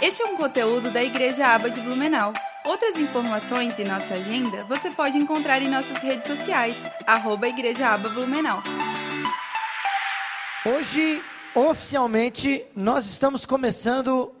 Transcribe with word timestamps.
Este 0.00 0.22
é 0.22 0.26
um 0.26 0.36
conteúdo 0.36 0.92
da 0.92 1.02
Igreja 1.02 1.44
Aba 1.44 1.68
de 1.68 1.80
Blumenau. 1.80 2.32
Outras 2.64 2.94
informações 2.94 3.80
e 3.80 3.84
nossa 3.84 4.14
agenda 4.14 4.62
você 4.64 4.90
pode 4.92 5.18
encontrar 5.18 5.60
em 5.60 5.68
nossas 5.68 5.98
redes 5.98 6.24
sociais, 6.24 6.76
arroba 7.04 7.48
Igreja 7.48 7.88
Aba 7.88 8.08
Blumenau. 8.08 8.62
Hoje, 10.64 11.20
oficialmente, 11.52 12.64
nós 12.76 13.06
estamos 13.06 13.44
começando 13.44 14.32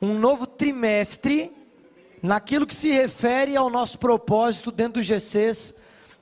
um 0.00 0.12
novo 0.12 0.46
trimestre 0.46 1.56
naquilo 2.22 2.66
que 2.66 2.74
se 2.74 2.90
refere 2.90 3.56
ao 3.56 3.70
nosso 3.70 3.98
propósito 3.98 4.70
dentro 4.70 5.00
do 5.00 5.02
GCs 5.02 5.74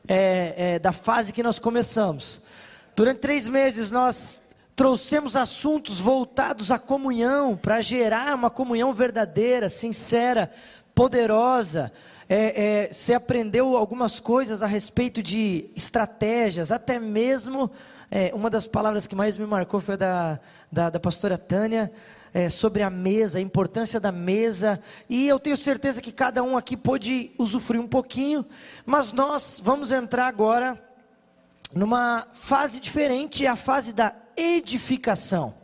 é, 0.07 0.55
é, 0.57 0.79
da 0.79 0.93
fase 0.93 1.32
que 1.32 1.43
nós 1.43 1.59
começamos. 1.59 2.41
Durante 2.95 3.18
três 3.18 3.48
meses 3.48 3.91
nós 3.91 4.41
trouxemos 4.77 5.34
assuntos 5.36 5.98
voltados 5.98 6.70
à 6.70 6.79
comunhão, 6.79 7.56
para 7.56 7.80
gerar 7.80 8.34
uma 8.34 8.50
comunhão 8.50 8.93
verdadeira, 8.93 9.71
sincera, 9.71 10.50
poderosa. 10.94 11.90
É, 12.29 12.85
é, 12.85 12.93
você 12.93 13.14
aprendeu 13.14 13.75
algumas 13.75 14.21
coisas 14.21 14.62
a 14.62 14.66
respeito 14.66 15.22
de 15.22 15.71
estratégias, 15.75 16.71
até 16.71 16.99
mesmo 16.99 17.71
é, 18.11 18.30
uma 18.35 18.50
das 18.50 18.66
palavras 18.66 19.07
que 19.07 19.14
mais 19.14 19.39
me 19.39 19.46
marcou 19.46 19.80
foi 19.80 19.96
da, 19.96 20.39
da, 20.71 20.90
da 20.90 21.00
pastora 21.00 21.38
Tânia, 21.38 21.90
é, 22.35 22.50
sobre 22.50 22.82
a 22.82 22.90
mesa, 22.90 23.38
a 23.38 23.40
importância 23.40 23.99
da 23.99 24.13
mesa, 24.13 24.79
e 25.08 25.27
eu 25.27 25.40
tenho 25.40 25.57
certeza 25.57 26.02
que 26.02 26.13
cada 26.13 26.43
um 26.43 26.54
aqui 26.54 26.77
pôde 26.77 27.32
usufruir 27.38 27.80
um 27.80 27.88
pouquinho, 27.88 28.44
mas 28.85 29.11
nós 29.11 29.58
vamos 29.64 29.90
entrar 29.90 30.27
agora 30.27 30.77
numa 31.72 32.27
fase 32.34 32.78
diferente, 32.78 33.47
a 33.47 33.56
fase 33.56 33.94
da 33.94 34.12
edificação. 34.36 35.55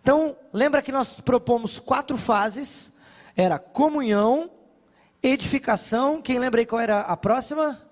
Então, 0.00 0.36
lembra 0.52 0.82
que 0.82 0.92
nós 0.92 1.20
propomos 1.20 1.78
quatro 1.78 2.16
fases: 2.16 2.92
era 3.36 3.58
comunhão, 3.58 4.50
edificação. 5.22 6.22
Quem 6.22 6.38
lembra 6.38 6.60
aí 6.60 6.66
qual 6.66 6.80
era 6.80 7.00
a 7.00 7.16
próxima? 7.16 7.82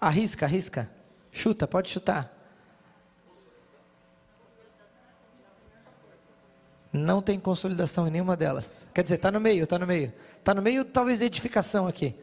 Arrisca, 0.00 0.46
arrisca. 0.46 0.90
Chuta, 1.32 1.66
pode 1.66 1.88
chutar. 1.88 2.32
Não 6.92 7.20
tem 7.20 7.40
consolidação 7.40 8.06
em 8.06 8.10
nenhuma 8.10 8.36
delas. 8.36 8.86
Quer 8.94 9.02
dizer, 9.02 9.16
está 9.16 9.30
no 9.30 9.40
meio, 9.40 9.64
está 9.64 9.78
no 9.78 9.86
meio. 9.86 10.12
Está 10.38 10.54
no 10.54 10.62
meio, 10.62 10.84
talvez, 10.84 11.20
edificação 11.20 11.88
aqui. 11.88 12.14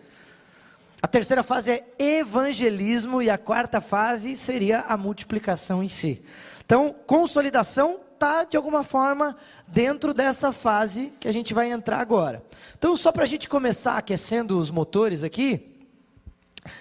A 1.02 1.08
terceira 1.08 1.42
fase 1.42 1.72
é 1.72 1.86
evangelismo 1.98 3.22
e 3.22 3.30
a 3.30 3.38
quarta 3.38 3.82
fase 3.82 4.36
seria 4.36 4.82
a 4.82 4.96
multiplicação 4.96 5.84
em 5.84 5.90
si. 5.90 6.24
Então, 6.64 6.96
consolidação 7.08 8.00
está, 8.14 8.44
de 8.44 8.56
alguma 8.56 8.84
forma, 8.84 9.36
dentro 9.68 10.14
dessa 10.14 10.52
fase 10.52 11.12
que 11.20 11.28
a 11.28 11.32
gente 11.34 11.54
vai 11.54 11.72
entrar 11.72 12.00
agora. 12.00 12.44
Então, 12.78 12.96
só 12.96 13.12
para 13.12 13.24
a 13.24 13.28
gente 13.28 13.50
começar 13.50 13.98
aquecendo 13.98 14.60
os 14.60 14.70
motores 14.70 15.24
aqui, 15.24 15.82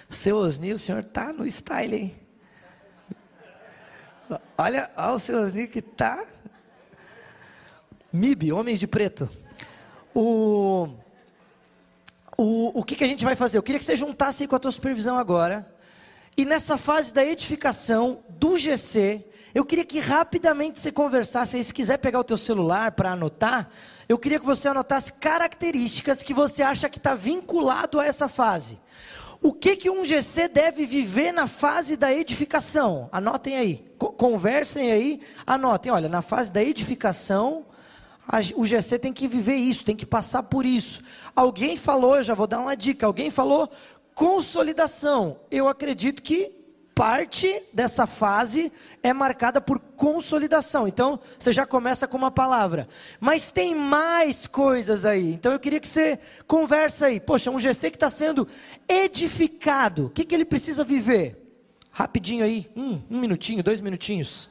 seu 0.07 0.37
Osni, 0.37 0.71
o 0.71 0.77
senhor 0.77 0.99
está 0.99 1.33
no 1.33 1.45
style, 1.47 1.95
hein? 1.95 2.15
Olha, 4.57 4.89
olha 4.95 5.15
o 5.15 5.19
seu 5.19 5.41
Osni 5.41 5.67
que 5.67 5.79
está 5.79 6.25
MIB, 8.13 8.51
Homens 8.51 8.79
de 8.79 8.85
Preto. 8.85 9.27
O, 10.13 10.89
o, 12.41 12.79
o 12.79 12.83
que, 12.83 12.95
que 12.95 13.03
a 13.03 13.07
gente 13.07 13.23
vai 13.23 13.35
fazer? 13.35 13.57
Eu 13.57 13.63
queria 13.63 13.79
que 13.79 13.85
você 13.85 13.95
juntasse 13.95 14.43
aí 14.43 14.47
com 14.47 14.55
a 14.55 14.59
tua 14.59 14.71
supervisão 14.71 15.17
agora. 15.17 15.71
E 16.35 16.45
nessa 16.45 16.77
fase 16.77 17.13
da 17.13 17.25
edificação 17.25 18.23
do 18.29 18.57
GC, 18.57 19.25
eu 19.53 19.65
queria 19.65 19.85
que 19.85 19.99
rapidamente 19.99 20.79
você 20.79 20.91
conversasse 20.91 21.57
aí, 21.57 21.63
se 21.63 21.73
quiser 21.73 21.97
pegar 21.97 22.19
o 22.19 22.23
teu 22.23 22.37
celular 22.37 22.93
para 22.93 23.11
anotar, 23.11 23.69
eu 24.07 24.17
queria 24.17 24.39
que 24.39 24.45
você 24.45 24.67
anotasse 24.67 25.13
características 25.13 26.23
que 26.23 26.33
você 26.33 26.63
acha 26.63 26.89
que 26.89 26.97
está 26.97 27.13
vinculado 27.13 27.99
a 27.99 28.05
essa 28.05 28.27
fase. 28.27 28.79
O 29.41 29.51
que, 29.51 29.75
que 29.75 29.89
um 29.89 30.05
GC 30.05 30.47
deve 30.47 30.85
viver 30.85 31.31
na 31.31 31.47
fase 31.47 31.97
da 31.97 32.13
edificação? 32.13 33.09
Anotem 33.11 33.57
aí, 33.57 33.85
conversem 33.97 34.91
aí, 34.91 35.19
anotem. 35.45 35.91
Olha, 35.91 36.07
na 36.07 36.21
fase 36.21 36.51
da 36.53 36.63
edificação, 36.63 37.65
o 38.55 38.65
GC 38.65 38.99
tem 38.99 39.11
que 39.11 39.27
viver 39.27 39.55
isso, 39.55 39.83
tem 39.83 39.95
que 39.95 40.05
passar 40.05 40.43
por 40.43 40.65
isso. 40.65 41.01
Alguém 41.35 41.75
falou, 41.77 42.17
eu 42.17 42.23
já 42.23 42.33
vou 42.33 42.47
dar 42.47 42.59
uma 42.59 42.75
dica, 42.75 43.05
alguém 43.05 43.29
falou 43.29 43.69
consolidação. 44.13 45.39
Eu 45.49 45.67
acredito 45.67 46.21
que 46.21 46.61
parte 46.93 47.63
dessa 47.73 48.05
fase 48.05 48.71
é 49.01 49.13
marcada 49.13 49.59
por 49.59 49.79
consolidação. 49.79 50.87
Então, 50.87 51.19
você 51.39 51.51
já 51.51 51.65
começa 51.65 52.07
com 52.07 52.17
uma 52.17 52.31
palavra. 52.31 52.87
Mas 53.19 53.51
tem 53.51 53.73
mais 53.73 54.45
coisas 54.45 55.05
aí. 55.05 55.33
Então, 55.33 55.51
eu 55.51 55.59
queria 55.59 55.79
que 55.79 55.87
você 55.87 56.19
conversa 56.45 57.07
aí. 57.07 57.19
Poxa, 57.19 57.49
um 57.49 57.59
GC 57.59 57.89
que 57.89 57.97
está 57.97 58.09
sendo 58.09 58.47
edificado. 58.87 60.05
O 60.05 60.09
que, 60.09 60.23
que 60.23 60.35
ele 60.35 60.45
precisa 60.45 60.83
viver? 60.83 61.37
Rapidinho 61.91 62.45
aí. 62.45 62.69
Um, 62.75 63.01
um 63.09 63.19
minutinho, 63.19 63.63
dois 63.63 63.81
minutinhos. 63.81 64.49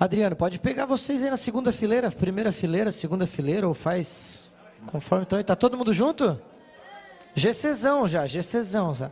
Adriano, 0.00 0.34
pode 0.34 0.58
pegar 0.58 0.86
vocês 0.86 1.22
aí 1.22 1.28
na 1.28 1.36
segunda 1.36 1.70
fileira, 1.70 2.10
primeira 2.10 2.50
fileira, 2.52 2.90
segunda 2.90 3.26
fileira, 3.26 3.68
ou 3.68 3.74
faz 3.74 4.48
conforme 4.86 5.24
então. 5.26 5.38
Está 5.38 5.54
todo 5.54 5.76
mundo 5.76 5.92
junto? 5.92 6.40
GCzão 7.34 8.08
já, 8.08 8.26
GCzão 8.26 8.94
já. 8.94 9.10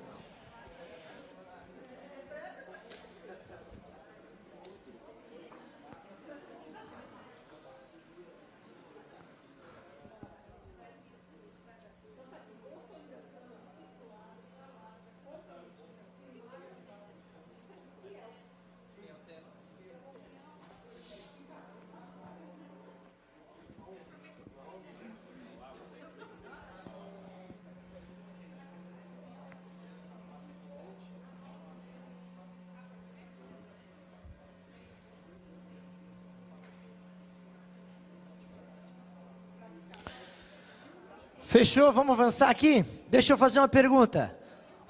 Fechou? 41.49 41.91
Vamos 41.91 42.13
avançar 42.13 42.51
aqui? 42.51 42.85
Deixa 43.09 43.33
eu 43.33 43.39
fazer 43.39 43.59
uma 43.59 43.69
pergunta. 43.69 44.37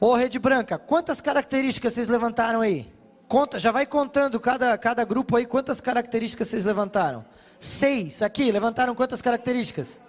Ô 0.00 0.12
Rede 0.16 0.40
Branca, 0.40 0.76
quantas 0.76 1.20
características 1.20 1.94
vocês 1.94 2.08
levantaram 2.08 2.60
aí? 2.60 2.93
Conta, 3.28 3.60
já 3.60 3.70
vai 3.70 3.87
contando 3.87 4.40
cada, 4.40 4.76
cada 4.76 5.05
grupo 5.05 5.37
aí, 5.37 5.46
quantas 5.46 5.81
características 5.81 6.49
vocês 6.49 6.64
levantaram? 6.64 7.25
Seis. 7.60 8.22
Aqui, 8.22 8.50
levantaram 8.50 8.93
quantas 8.93 9.22
características? 9.22 10.00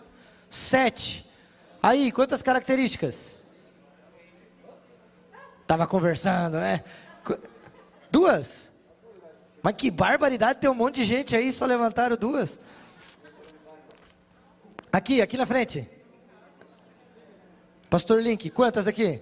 Sete. 0.49 1.23
Aí, 1.83 2.11
quantas 2.11 2.41
características? 2.41 3.43
Tava 5.67 5.85
conversando, 5.85 6.59
né? 6.59 6.83
Duas? 8.09 8.71
Mas 9.61 9.75
que 9.75 9.91
barbaridade, 9.91 10.61
tem 10.61 10.67
um 10.67 10.73
monte 10.73 10.95
de 10.95 11.03
gente 11.03 11.35
aí, 11.35 11.53
só 11.53 11.67
levantaram 11.67 12.17
duas. 12.17 12.57
Aqui, 14.91 15.21
aqui 15.21 15.37
na 15.37 15.45
frente. 15.45 15.98
Pastor 17.89 18.21
Link, 18.21 18.49
quantas 18.51 18.87
aqui? 18.87 19.21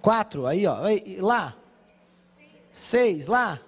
Quatro, 0.00 0.46
aí 0.46 0.64
ó, 0.66 0.78
lá. 1.18 1.56
Seis, 2.70 3.26
lá. 3.26 3.60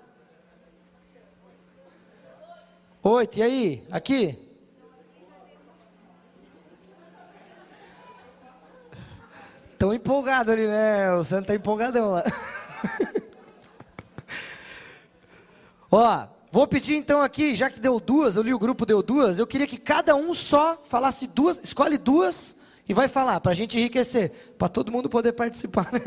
Oito, 3.02 3.38
e 3.38 3.42
aí? 3.42 3.86
Aqui? 3.90 4.38
Tão 9.76 9.92
empolgado 9.94 10.52
ali, 10.52 10.66
né? 10.66 11.12
O 11.14 11.24
Santo 11.24 11.46
tá 11.46 11.54
empolgadão 11.54 12.10
lá. 12.12 12.24
Ó, 15.90 16.28
vou 16.50 16.66
pedir 16.66 16.96
então 16.96 17.22
aqui, 17.22 17.54
já 17.54 17.70
que 17.70 17.80
deu 17.80 18.00
duas, 18.00 18.36
eu 18.36 18.42
li 18.42 18.54
o 18.54 18.58
grupo 18.58 18.86
deu 18.86 19.02
duas, 19.02 19.38
eu 19.38 19.46
queria 19.46 19.66
que 19.66 19.78
cada 19.78 20.14
um 20.14 20.32
só 20.34 20.80
falasse 20.84 21.26
duas, 21.26 21.60
escolhe 21.62 21.98
duas 21.98 22.56
e 22.88 22.94
vai 22.94 23.06
falar, 23.08 23.40
para 23.40 23.52
a 23.52 23.54
gente 23.54 23.78
enriquecer, 23.78 24.30
para 24.56 24.68
todo 24.68 24.90
mundo 24.90 25.10
poder 25.10 25.32
participar. 25.32 25.90
Né? 25.92 26.00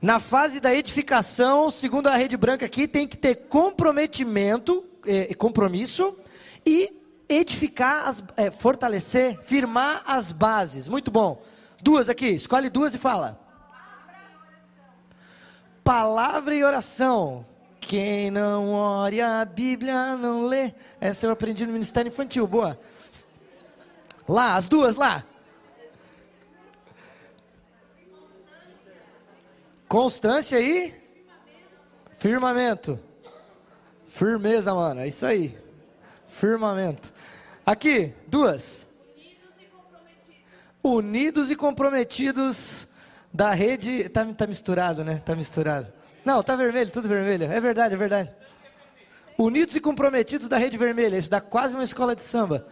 Na 0.00 0.20
fase 0.20 0.60
da 0.60 0.72
edificação, 0.74 1.70
segundo 1.70 2.06
a 2.06 2.16
rede 2.16 2.36
branca 2.36 2.66
aqui, 2.66 2.86
tem 2.86 3.08
que 3.08 3.16
ter 3.16 3.34
comprometimento, 3.48 4.84
eh, 5.06 5.34
compromisso 5.34 6.16
e 6.64 6.92
edificar, 7.28 8.06
as, 8.06 8.22
eh, 8.36 8.50
fortalecer, 8.50 9.40
firmar 9.42 10.02
as 10.06 10.32
bases. 10.32 10.88
Muito 10.88 11.10
bom. 11.10 11.42
Duas 11.82 12.08
aqui, 12.08 12.28
escolhe 12.28 12.70
duas 12.70 12.94
e 12.94 12.98
fala. 12.98 13.38
Palavra 15.84 16.54
e 16.54 16.64
oração. 16.64 17.46
Quem 17.80 18.30
não 18.30 18.72
ore 18.72 19.20
a 19.20 19.44
Bíblia 19.44 20.16
não 20.16 20.46
lê. 20.46 20.74
Essa 21.00 21.26
eu 21.26 21.30
aprendi 21.30 21.64
no 21.64 21.72
Ministério 21.72 22.08
Infantil, 22.08 22.46
boa. 22.46 22.78
Lá, 24.28 24.56
as 24.56 24.68
duas, 24.68 24.96
lá. 24.96 25.24
Constância 29.86 30.58
e 30.60 30.92
firmamento. 32.18 32.98
Firmeza, 34.08 34.74
mano, 34.74 35.02
é 35.02 35.08
isso 35.08 35.24
aí. 35.24 35.56
Firmamento. 36.26 37.12
Aqui, 37.64 38.12
duas 38.26 38.85
unidos 40.94 41.50
e 41.50 41.56
comprometidos 41.56 42.86
da 43.32 43.52
rede. 43.52 44.08
Tá, 44.08 44.24
tá 44.26 44.46
misturado, 44.46 45.04
né? 45.04 45.20
Tá 45.24 45.34
misturado. 45.34 45.92
Não, 46.24 46.42
tá 46.42 46.56
vermelho, 46.56 46.90
tudo 46.90 47.08
vermelho. 47.08 47.44
É 47.44 47.60
verdade, 47.60 47.94
é 47.94 47.96
verdade. 47.96 48.30
Unidos 49.38 49.76
e 49.76 49.80
comprometidos 49.80 50.48
da 50.48 50.56
rede 50.56 50.78
vermelha. 50.78 51.16
Isso 51.16 51.30
dá 51.30 51.40
quase 51.40 51.74
uma 51.74 51.84
escola 51.84 52.14
de 52.14 52.22
samba. 52.22 52.66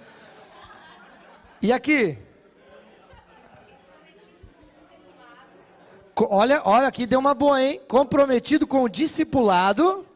E 1.61 1.73
aqui? 1.73 2.19
Olha, 6.17 6.63
olha 6.65 6.87
aqui, 6.87 7.07
deu 7.07 7.19
uma 7.19 7.35
boa, 7.35 7.61
hein? 7.61 7.81
Comprometido 7.89 8.67
com 8.67 8.83
o 8.83 8.89
discipulado. 8.89 10.07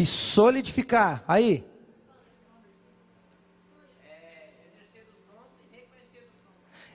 E 0.00 0.06
solidificar. 0.06 1.22
Aí. 1.28 1.62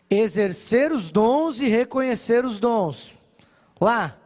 Exercer 0.10 0.92
os 0.92 1.10
dons 1.10 1.60
e 1.60 1.68
reconhecer 1.68 2.44
os 2.46 2.57
dons. 2.57 3.13
Lá. 3.80 4.18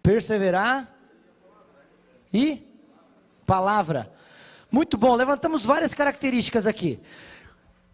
Perseverar. 0.00 0.88
E 2.32 2.62
palavra. 3.44 4.12
Muito 4.70 4.96
bom, 4.96 5.16
levantamos 5.16 5.64
várias 5.64 5.92
características 5.92 6.64
aqui. 6.64 7.00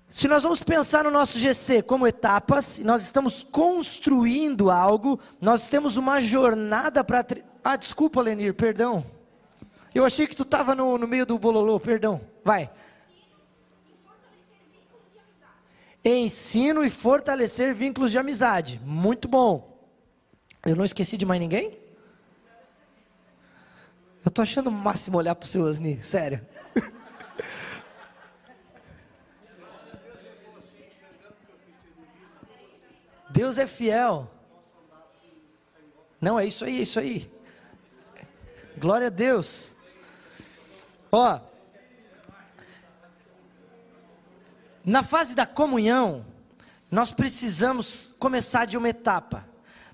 Se 0.08 0.28
nós 0.28 0.42
vamos 0.42 0.62
pensar 0.62 1.04
no 1.04 1.10
nosso 1.10 1.38
GC 1.38 1.82
como 1.82 2.06
etapas, 2.06 2.78
nós 2.80 3.02
estamos 3.02 3.42
construindo 3.42 4.70
algo, 4.70 5.18
nós 5.40 5.68
temos 5.70 5.96
uma 5.96 6.20
jornada 6.20 7.02
para 7.02 7.24
ah, 7.72 7.76
desculpa, 7.76 8.20
Lenir, 8.20 8.54
perdão. 8.54 9.04
Eu 9.92 10.04
achei 10.04 10.24
que 10.28 10.36
tu 10.36 10.44
estava 10.44 10.72
no, 10.72 10.96
no 10.96 11.08
meio 11.08 11.26
do 11.26 11.36
bololô, 11.36 11.80
perdão. 11.80 12.20
Vai. 12.44 12.70
Ensino 16.04 16.84
e 16.84 16.90
fortalecer 16.90 17.74
vínculos 17.74 18.12
de 18.12 18.18
amizade. 18.18 18.80
Muito 18.84 19.26
bom. 19.26 19.76
Eu 20.64 20.76
não 20.76 20.84
esqueci 20.84 21.16
de 21.16 21.26
mais 21.26 21.40
ninguém? 21.40 21.76
Eu 24.24 24.30
tô 24.30 24.42
achando 24.42 24.68
o 24.68 24.72
máximo 24.72 25.18
olhar 25.18 25.34
para 25.34 25.46
o 25.46 25.48
seu 25.48 25.66
Asni, 25.66 26.00
sério. 26.04 26.46
Deus 33.28 33.58
é 33.58 33.66
fiel. 33.66 34.30
Não, 36.20 36.38
é 36.38 36.46
isso 36.46 36.64
aí, 36.64 36.78
é 36.78 36.82
isso 36.82 37.00
aí. 37.00 37.35
Glória 38.78 39.06
a 39.06 39.10
Deus. 39.10 39.74
Ó, 41.10 41.40
na 44.84 45.02
fase 45.02 45.34
da 45.34 45.46
comunhão, 45.46 46.26
nós 46.90 47.10
precisamos 47.10 48.14
começar 48.18 48.66
de 48.66 48.76
uma 48.76 48.90
etapa. 48.90 49.48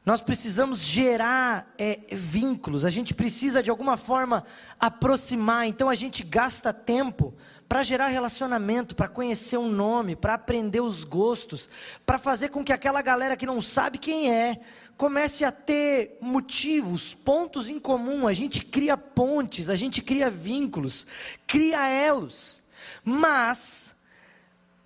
Nós 0.04 0.20
precisamos 0.20 0.80
gerar 0.80 1.72
é, 1.78 2.00
vínculos, 2.10 2.84
a 2.84 2.90
gente 2.90 3.14
precisa 3.14 3.62
de 3.62 3.70
alguma 3.70 3.96
forma 3.96 4.44
aproximar, 4.80 5.68
então 5.68 5.88
a 5.88 5.94
gente 5.94 6.24
gasta 6.24 6.72
tempo 6.72 7.32
para 7.68 7.84
gerar 7.84 8.08
relacionamento, 8.08 8.96
para 8.96 9.06
conhecer 9.06 9.56
um 9.58 9.70
nome, 9.70 10.16
para 10.16 10.34
aprender 10.34 10.80
os 10.80 11.04
gostos, 11.04 11.70
para 12.04 12.18
fazer 12.18 12.48
com 12.48 12.64
que 12.64 12.72
aquela 12.72 13.00
galera 13.00 13.36
que 13.36 13.46
não 13.46 13.62
sabe 13.62 13.96
quem 13.96 14.28
é, 14.28 14.60
comece 14.96 15.44
a 15.44 15.50
ter 15.50 16.18
motivos, 16.20 17.14
pontos 17.14 17.68
em 17.68 17.78
comum, 17.78 18.26
a 18.26 18.32
gente 18.32 18.64
cria 18.64 18.96
pontes, 18.96 19.68
a 19.68 19.76
gente 19.76 20.00
cria 20.00 20.30
vínculos, 20.30 21.06
cria 21.46 21.88
elos. 21.88 22.62
Mas 23.04 23.94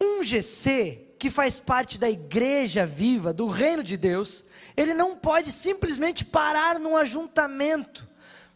um 0.01 0.23
GC 0.23 1.07
que 1.19 1.31
faz 1.31 1.59
parte 1.59 1.99
da 1.99 2.11
igreja 2.11 2.87
viva, 2.87 3.33
do 3.33 3.47
reino 3.47 3.83
de 3.83 3.97
Deus, 3.97 4.45
ele 4.77 4.93
não 4.93 5.17
pode 5.17 5.51
simplesmente 5.51 6.25
parar 6.25 6.79
num 6.79 6.97
ajuntamento, 6.97 8.07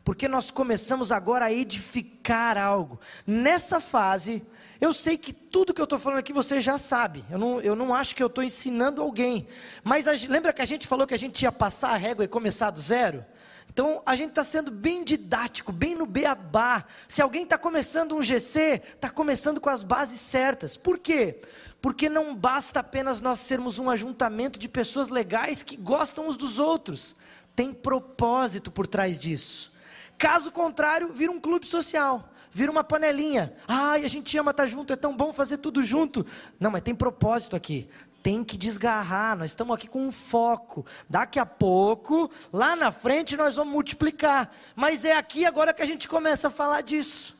porque 0.04 0.28
nós 0.28 0.50
começamos 0.50 1.10
agora 1.10 1.46
a 1.46 1.52
edificar 1.52 2.58
algo. 2.58 3.00
Nessa 3.26 3.80
fase, 3.80 4.44
eu 4.80 4.94
sei 4.94 5.18
que 5.18 5.32
tudo 5.32 5.74
que 5.74 5.80
eu 5.80 5.84
estou 5.84 5.98
falando 5.98 6.20
aqui 6.20 6.32
você 6.32 6.58
já 6.58 6.78
sabe. 6.78 7.22
Eu 7.30 7.38
não, 7.38 7.60
eu 7.60 7.76
não 7.76 7.94
acho 7.94 8.16
que 8.16 8.22
eu 8.22 8.28
estou 8.28 8.42
ensinando 8.42 9.02
alguém. 9.02 9.46
Mas 9.84 10.08
a, 10.08 10.12
lembra 10.26 10.54
que 10.54 10.62
a 10.62 10.66
gente 10.66 10.86
falou 10.86 11.06
que 11.06 11.12
a 11.12 11.18
gente 11.18 11.42
ia 11.42 11.52
passar 11.52 11.90
a 11.90 11.96
régua 11.96 12.24
e 12.24 12.28
começar 12.28 12.70
do 12.70 12.80
zero? 12.80 13.22
Então 13.68 14.02
a 14.06 14.16
gente 14.16 14.30
está 14.30 14.42
sendo 14.42 14.70
bem 14.70 15.04
didático, 15.04 15.70
bem 15.70 15.94
no 15.94 16.06
beabá. 16.06 16.86
Se 17.06 17.20
alguém 17.20 17.42
está 17.42 17.58
começando 17.58 18.16
um 18.16 18.22
GC, 18.22 18.80
está 18.94 19.10
começando 19.10 19.60
com 19.60 19.68
as 19.68 19.82
bases 19.82 20.20
certas. 20.20 20.78
Por 20.78 20.98
quê? 20.98 21.42
Porque 21.82 22.08
não 22.08 22.34
basta 22.34 22.80
apenas 22.80 23.20
nós 23.20 23.38
sermos 23.38 23.78
um 23.78 23.90
ajuntamento 23.90 24.58
de 24.58 24.66
pessoas 24.66 25.10
legais 25.10 25.62
que 25.62 25.76
gostam 25.76 26.26
uns 26.26 26.38
dos 26.38 26.58
outros. 26.58 27.14
Tem 27.54 27.74
propósito 27.74 28.70
por 28.70 28.86
trás 28.86 29.18
disso. 29.18 29.70
Caso 30.16 30.50
contrário, 30.50 31.12
vira 31.12 31.30
um 31.30 31.40
clube 31.40 31.66
social 31.66 32.29
vira 32.50 32.70
uma 32.70 32.84
panelinha. 32.84 33.52
Ai, 33.66 34.04
a 34.04 34.08
gente 34.08 34.36
ama 34.36 34.50
estar 34.50 34.64
tá 34.64 34.68
junto, 34.68 34.92
é 34.92 34.96
tão 34.96 35.16
bom 35.16 35.32
fazer 35.32 35.58
tudo 35.58 35.84
junto. 35.84 36.26
Não, 36.58 36.70
mas 36.70 36.82
tem 36.82 36.94
propósito 36.94 37.56
aqui. 37.56 37.88
Tem 38.22 38.44
que 38.44 38.56
desgarrar, 38.58 39.36
nós 39.36 39.50
estamos 39.50 39.74
aqui 39.74 39.88
com 39.88 40.06
um 40.06 40.12
foco. 40.12 40.84
Daqui 41.08 41.38
a 41.38 41.46
pouco, 41.46 42.30
lá 42.52 42.76
na 42.76 42.92
frente, 42.92 43.36
nós 43.36 43.56
vamos 43.56 43.72
multiplicar. 43.72 44.50
Mas 44.76 45.04
é 45.04 45.16
aqui 45.16 45.46
agora 45.46 45.72
que 45.72 45.80
a 45.80 45.86
gente 45.86 46.06
começa 46.06 46.48
a 46.48 46.50
falar 46.50 46.82
disso. 46.82 47.38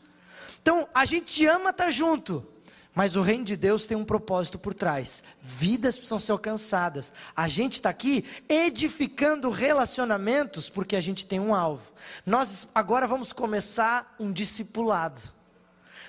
Então, 0.62 0.88
a 0.94 1.04
gente 1.04 1.44
ama 1.46 1.70
estar 1.70 1.84
tá 1.84 1.90
junto, 1.90 2.46
mas 2.94 3.14
o 3.14 3.22
reino 3.22 3.44
de 3.44 3.56
Deus 3.56 3.86
tem 3.86 3.96
um 3.96 4.04
propósito 4.04 4.58
por 4.58 4.74
trás. 4.74 5.22
Vidas 5.40 5.96
precisam 5.96 6.18
ser 6.18 6.32
alcançadas. 6.32 7.12
A 7.36 7.46
gente 7.46 7.74
está 7.74 7.88
aqui 7.88 8.24
edificando 8.48 9.50
relacionamentos 9.50 10.68
porque 10.68 10.96
a 10.96 11.00
gente 11.00 11.24
tem 11.24 11.38
um 11.38 11.54
alvo. 11.54 11.92
Nós 12.26 12.66
agora 12.74 13.06
vamos 13.06 13.32
começar 13.32 14.14
um 14.18 14.32
discipulado. 14.32 15.20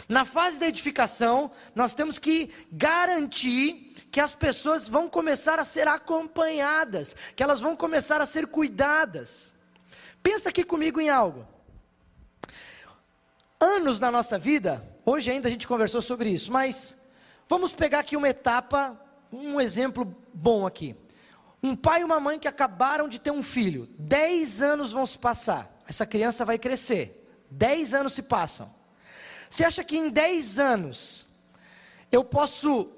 Na 0.10 0.26
fase 0.26 0.60
da 0.60 0.68
edificação, 0.68 1.52
nós 1.74 1.94
temos 1.94 2.20
que 2.20 2.50
garantir 2.72 3.94
que 4.12 4.20
as 4.20 4.34
pessoas 4.34 4.90
vão 4.90 5.08
começar 5.08 5.60
a 5.60 5.64
ser 5.64 5.88
acompanhadas, 5.88 7.16
que 7.36 7.42
elas 7.42 7.62
vão 7.62 7.76
começar 7.76 8.20
a 8.20 8.26
ser 8.26 8.48
cuidadas. 8.48 9.54
Pensa 10.22 10.50
aqui 10.50 10.64
comigo 10.64 11.00
em 11.00 11.10
algo. 11.10 11.48
Anos 13.60 14.00
na 14.00 14.12
nossa 14.12 14.38
vida, 14.38 14.84
Hoje 15.05 15.31
ainda 15.31 15.48
a 15.48 15.51
gente 15.51 15.67
conversou 15.67 16.01
sobre 16.01 16.29
isso, 16.29 16.51
mas 16.51 16.96
vamos 17.50 17.74
pegar 17.74 18.00
aqui 18.00 18.15
uma 18.15 18.29
etapa, 18.29 19.00
um 19.31 19.60
exemplo 19.60 20.15
bom 20.34 20.67
aqui. 20.67 20.96
Um 21.63 21.75
pai 21.75 22.01
e 22.01 22.03
uma 22.03 22.20
mãe 22.20 22.38
que 22.38 22.48
acabaram 22.48 23.08
de 23.08 23.20
ter 23.20 23.31
um 23.31 23.43
filho, 23.43 23.88
dez 23.98 24.62
anos 24.62 24.91
vão 24.91 25.05
se 25.05 25.17
passar, 25.17 25.75
essa 25.88 26.05
criança 26.05 26.46
vai 26.46 26.58
crescer, 26.58 27.22
10 27.51 27.93
anos 27.93 28.13
se 28.13 28.22
passam. 28.22 28.74
Você 29.50 29.65
acha 29.65 29.84
que 29.84 29.98
em 29.98 30.10
10 30.10 30.58
anos 30.58 31.29
eu 32.12 32.24
posso 32.24 32.89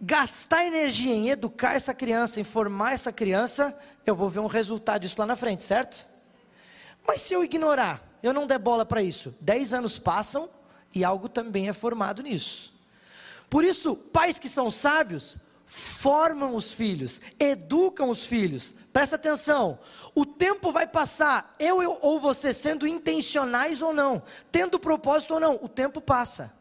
gastar 0.00 0.66
energia 0.66 1.14
em 1.14 1.30
educar 1.30 1.74
essa 1.74 1.94
criança, 1.94 2.40
em 2.40 2.44
formar 2.44 2.92
essa 2.92 3.12
criança, 3.12 3.76
eu 4.04 4.14
vou 4.14 4.28
ver 4.28 4.40
um 4.40 4.46
resultado 4.46 5.02
disso 5.02 5.16
lá 5.18 5.26
na 5.26 5.36
frente, 5.36 5.62
certo? 5.62 6.08
Mas 7.06 7.20
se 7.20 7.32
eu 7.32 7.44
ignorar, 7.44 8.02
eu 8.22 8.32
não 8.32 8.46
der 8.46 8.58
bola 8.58 8.84
para 8.84 9.02
isso, 9.02 9.34
10 9.40 9.74
anos 9.74 9.98
passam 9.98 10.50
e 10.94 11.04
algo 11.04 11.28
também 11.28 11.68
é 11.68 11.72
formado 11.72 12.22
nisso. 12.22 12.72
Por 13.50 13.64
isso, 13.64 13.94
pais 13.94 14.38
que 14.38 14.48
são 14.48 14.70
sábios, 14.70 15.38
formam 15.66 16.54
os 16.54 16.72
filhos, 16.72 17.20
educam 17.38 18.08
os 18.08 18.24
filhos. 18.24 18.74
Presta 18.92 19.16
atenção, 19.16 19.78
o 20.14 20.24
tempo 20.24 20.70
vai 20.70 20.86
passar, 20.86 21.54
eu, 21.58 21.82
eu 21.82 21.98
ou 22.00 22.20
você 22.20 22.52
sendo 22.52 22.86
intencionais 22.86 23.82
ou 23.82 23.92
não, 23.92 24.22
tendo 24.52 24.78
propósito 24.78 25.34
ou 25.34 25.40
não, 25.40 25.58
o 25.60 25.68
tempo 25.68 26.00
passa. 26.00 26.52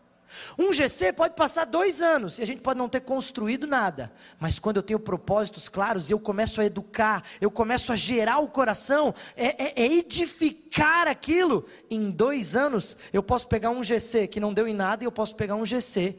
Um 0.57 0.73
GC 0.73 1.13
pode 1.13 1.35
passar 1.35 1.65
dois 1.65 2.01
anos 2.01 2.37
e 2.37 2.41
a 2.41 2.45
gente 2.45 2.61
pode 2.61 2.77
não 2.77 2.89
ter 2.89 3.01
construído 3.01 3.67
nada, 3.67 4.11
mas 4.39 4.59
quando 4.59 4.77
eu 4.77 4.83
tenho 4.83 4.99
propósitos 4.99 5.69
claros 5.69 6.09
e 6.09 6.13
eu 6.13 6.19
começo 6.19 6.61
a 6.61 6.65
educar, 6.65 7.23
eu 7.39 7.51
começo 7.51 7.91
a 7.91 7.95
gerar 7.95 8.39
o 8.39 8.47
coração, 8.47 9.13
é, 9.35 9.65
é, 9.65 9.73
é, 9.75 9.93
edificar 9.93 11.07
aquilo, 11.07 11.65
em 11.89 12.09
dois 12.09 12.55
anos 12.55 12.97
eu 13.11 13.23
posso 13.23 13.47
pegar 13.47 13.69
um 13.69 13.83
GC 13.83 14.27
que 14.27 14.39
não 14.39 14.53
deu 14.53 14.67
em 14.67 14.73
nada 14.73 15.03
e 15.03 15.07
eu 15.07 15.11
posso 15.11 15.35
pegar 15.35 15.55
um 15.55 15.65
GC 15.65 16.17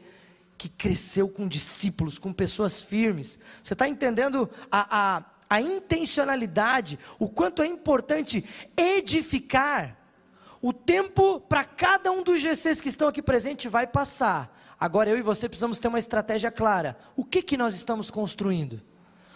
que 0.57 0.69
cresceu 0.69 1.27
com 1.27 1.47
discípulos, 1.47 2.17
com 2.17 2.31
pessoas 2.31 2.81
firmes. 2.81 3.37
Você 3.61 3.73
está 3.73 3.87
entendendo 3.87 4.49
a, 4.71 5.17
a, 5.17 5.23
a 5.49 5.61
intencionalidade, 5.61 6.97
o 7.19 7.27
quanto 7.27 7.61
é 7.61 7.67
importante 7.67 8.45
edificar? 8.77 10.04
O 10.67 10.73
tempo 10.73 11.39
para 11.41 11.63
cada 11.63 12.11
um 12.11 12.23
dos 12.23 12.41
GCs 12.41 12.81
que 12.81 12.89
estão 12.89 13.07
aqui 13.07 13.21
presentes 13.21 13.71
vai 13.71 13.85
passar. 13.85 14.51
Agora 14.79 15.11
eu 15.11 15.15
e 15.15 15.21
você 15.21 15.47
precisamos 15.47 15.77
ter 15.77 15.87
uma 15.87 15.99
estratégia 15.99 16.49
clara. 16.49 16.97
O 17.15 17.23
que 17.23 17.43
que 17.43 17.55
nós 17.55 17.75
estamos 17.75 18.09
construindo? 18.09 18.81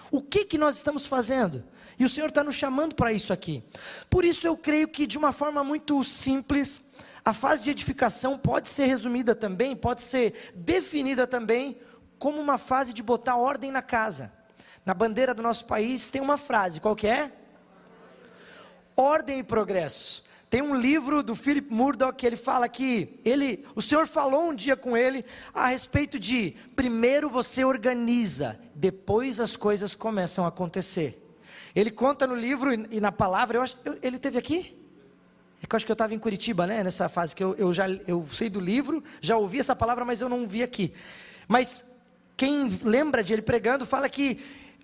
O 0.09 0.24
que 0.24 0.43
que 0.43 0.57
nós 0.57 0.77
estamos 0.77 1.05
fazendo? 1.05 1.63
E 2.00 2.03
o 2.03 2.09
Senhor 2.09 2.29
está 2.29 2.43
nos 2.43 2.55
chamando 2.55 2.95
para 2.95 3.13
isso 3.13 3.31
aqui. 3.31 3.63
Por 4.09 4.25
isso 4.25 4.48
eu 4.48 4.57
creio 4.57 4.88
que 4.88 5.05
de 5.05 5.19
uma 5.19 5.31
forma 5.31 5.63
muito 5.63 6.03
simples, 6.03 6.81
a 7.24 7.31
fase 7.31 7.62
de 7.62 7.69
edificação 7.69 8.36
pode 8.36 8.67
ser 8.67 8.86
resumida 8.86 9.36
também, 9.36 9.75
pode 9.75 10.01
ser 10.01 10.51
definida 10.55 11.27
também 11.27 11.79
como 12.17 12.41
uma 12.41 12.57
fase 12.57 12.91
de 12.91 13.03
botar 13.03 13.36
ordem 13.36 13.69
na 13.69 13.83
casa. 13.83 14.33
Na 14.83 14.95
bandeira 14.95 15.36
do 15.36 15.43
nosso 15.43 15.67
país 15.67 16.09
tem 16.09 16.24
uma 16.24 16.39
frase, 16.39 16.81
qual 16.81 16.95
que 16.95 17.05
é? 17.05 17.31
Ordem 18.95 19.38
e 19.38 19.43
progresso. 19.43 20.27
Tem 20.50 20.63
um 20.63 20.74
livro 20.74 21.22
do 21.22 21.36
Philip 21.36 21.72
Murdoch 21.72 22.18
que 22.18 22.25
ele 22.25 22.36
fala 22.36 22.68
que 22.68 23.20
ele, 23.24 23.63
o 23.75 23.82
Senhor 23.82 24.08
falou 24.08 24.50
um 24.50 24.56
dia 24.56 24.75
com 24.75 24.98
ele 24.98 25.24
a 25.53 25.68
respeito 25.68 26.18
de 26.18 26.56
primeiro 26.75 27.29
você 27.29 27.63
organiza, 27.63 28.60
depois 28.74 29.39
as 29.39 29.56
coisas 29.56 29.94
começam 29.94 30.46
a 30.46 30.48
acontecer. 30.48 31.24
Ele 31.75 31.91
conta 31.91 32.25
no 32.25 32.34
livro 32.34 32.74
e, 32.74 33.00
na 33.00 33.12
palavra, 33.12 33.60
eu 33.60 33.62
acho, 33.62 33.77
eu, 33.86 34.00
ele 34.01 34.18
teve 34.18 34.39
aqui? 34.39 34.75
É 35.62 35.68
que 35.68 35.75
eu 35.75 35.77
acho 35.77 35.86
que 35.86 35.91
eu 35.91 35.94
estava 35.94 36.15
em 36.15 36.20
Curitiba, 36.20 36.65
né? 36.65 36.84
Nessa 36.84 37.08
fase 37.08 37.36
que 37.36 37.44
eu, 37.44 37.53
eu 37.56 37.72
já 37.72 37.88
eu 38.08 38.25
sei 38.32 38.50
do 38.50 38.60
livro, 38.60 39.03
já 39.22 39.38
ouvi 39.38 39.60
essa 39.60 39.75
palavra, 39.75 40.03
mas 40.03 40.20
eu 40.20 40.29
não 40.29 40.48
vi 40.48 40.63
aqui. 40.63 40.94
Mas 41.48 41.86
quem 42.36 42.70
lembra 42.84 43.24
de 43.24 43.34
ele 43.34 43.41
pregando 43.44 43.86
fala 43.86 44.10
que, 44.10 44.39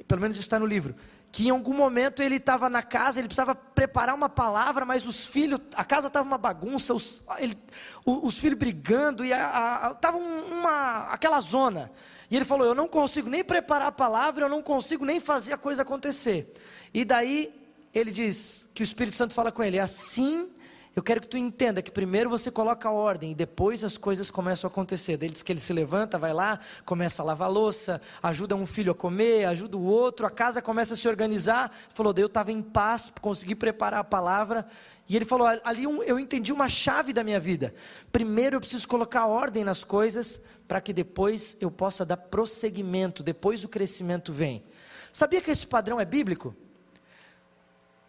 pelo 0.08 0.22
menos 0.22 0.38
está 0.38 0.60
no 0.60 0.66
livro, 0.66 0.94
que 1.36 1.48
em 1.48 1.50
algum 1.50 1.74
momento 1.74 2.24
ele 2.24 2.38
estava 2.38 2.70
na 2.70 2.82
casa, 2.82 3.20
ele 3.20 3.28
precisava 3.28 3.54
preparar 3.54 4.16
uma 4.16 4.30
palavra, 4.30 4.86
mas 4.86 5.06
os 5.06 5.28
filhos, 5.28 5.60
a 5.76 5.84
casa 5.84 6.08
estava 6.08 6.26
uma 6.26 6.38
bagunça, 6.38 6.94
os, 6.94 7.22
ele, 7.40 7.58
os, 8.06 8.24
os, 8.24 8.40
filhos 8.40 8.58
brigando, 8.58 9.26
e 9.26 9.32
estava 9.34 10.16
uma, 10.16 11.08
aquela 11.08 11.42
zona. 11.42 11.92
E 12.32 12.38
ele 12.38 12.46
falou: 12.46 12.66
Eu 12.66 12.74
não 12.74 12.88
consigo 12.88 13.30
nem 13.30 13.44
preparar 13.44 13.90
a 13.90 13.92
palavra, 13.92 14.46
eu 14.46 14.50
não 14.50 14.62
consigo 14.62 15.04
nem 15.04 15.20
fazer 15.20 15.52
a 15.52 15.58
coisa 15.58 15.82
acontecer. 15.82 16.54
E 16.94 17.04
daí 17.04 17.54
ele 17.94 18.12
diz 18.12 18.70
que 18.74 18.82
o 18.82 18.86
Espírito 18.86 19.18
Santo 19.18 19.34
fala 19.34 19.52
com 19.52 19.62
ele: 19.62 19.76
É 19.76 19.82
assim 19.82 20.55
eu 20.96 21.04
quero 21.04 21.20
que 21.20 21.28
tu 21.28 21.38
entenda 21.38 21.82
que 21.82 21.92
primeiro 21.92 22.30
você 22.30 22.50
coloca 22.50 22.88
a 22.88 22.92
ordem 22.92 23.32
e 23.32 23.36
depois 23.36 23.84
as 23.84 23.98
coisas 23.98 24.32
começam 24.32 24.70
a 24.70 24.72
acontecer. 24.72 25.14
Ele 25.14 25.28
diz 25.28 25.44
que 25.44 25.52
ele 25.52 25.60
se 25.60 25.74
levanta, 25.74 26.18
vai 26.18 26.34
lá, 26.34 26.58
começa 26.86 27.22
a 27.22 27.26
lavar 27.26 27.50
a 27.50 27.52
louça, 27.52 28.00
ajuda 28.24 28.56
um 28.56 28.66
filho 28.66 28.94
a 28.94 28.96
comer, 28.96 29.44
ajuda 29.44 29.76
o 29.76 29.84
outro, 29.84 30.26
a 30.26 30.30
casa 30.30 30.62
começa 30.62 30.94
a 30.94 30.98
se 30.98 31.06
organizar. 31.06 31.70
Falou, 31.94 32.14
eu 32.16 32.28
estava 32.28 32.50
em 32.50 32.62
paz, 32.62 33.12
consegui 33.20 33.56
preparar 33.56 34.00
a 34.00 34.04
palavra. 34.06 34.66
E 35.10 35.18
ele 35.18 35.26
falou: 35.26 35.46
ali 35.66 35.84
eu 35.84 36.18
entendi 36.18 36.54
uma 36.54 36.70
chave 36.70 37.12
da 37.12 37.26
minha 37.26 37.42
vida. 37.42 37.74
Primeiro 38.10 38.56
eu 38.56 38.62
preciso 38.62 38.88
colocar 38.88 39.26
ordem 39.26 39.66
nas 39.66 39.84
coisas, 39.84 40.40
para 40.66 40.80
que 40.80 40.94
depois 40.94 41.58
eu 41.60 41.70
possa 41.70 42.06
dar 42.06 42.16
prosseguimento, 42.16 43.22
depois 43.22 43.66
o 43.66 43.68
crescimento 43.68 44.32
vem. 44.32 44.64
Sabia 45.12 45.42
que 45.42 45.52
esse 45.52 45.68
padrão 45.68 46.00
é 46.00 46.06
bíblico? 46.06 46.56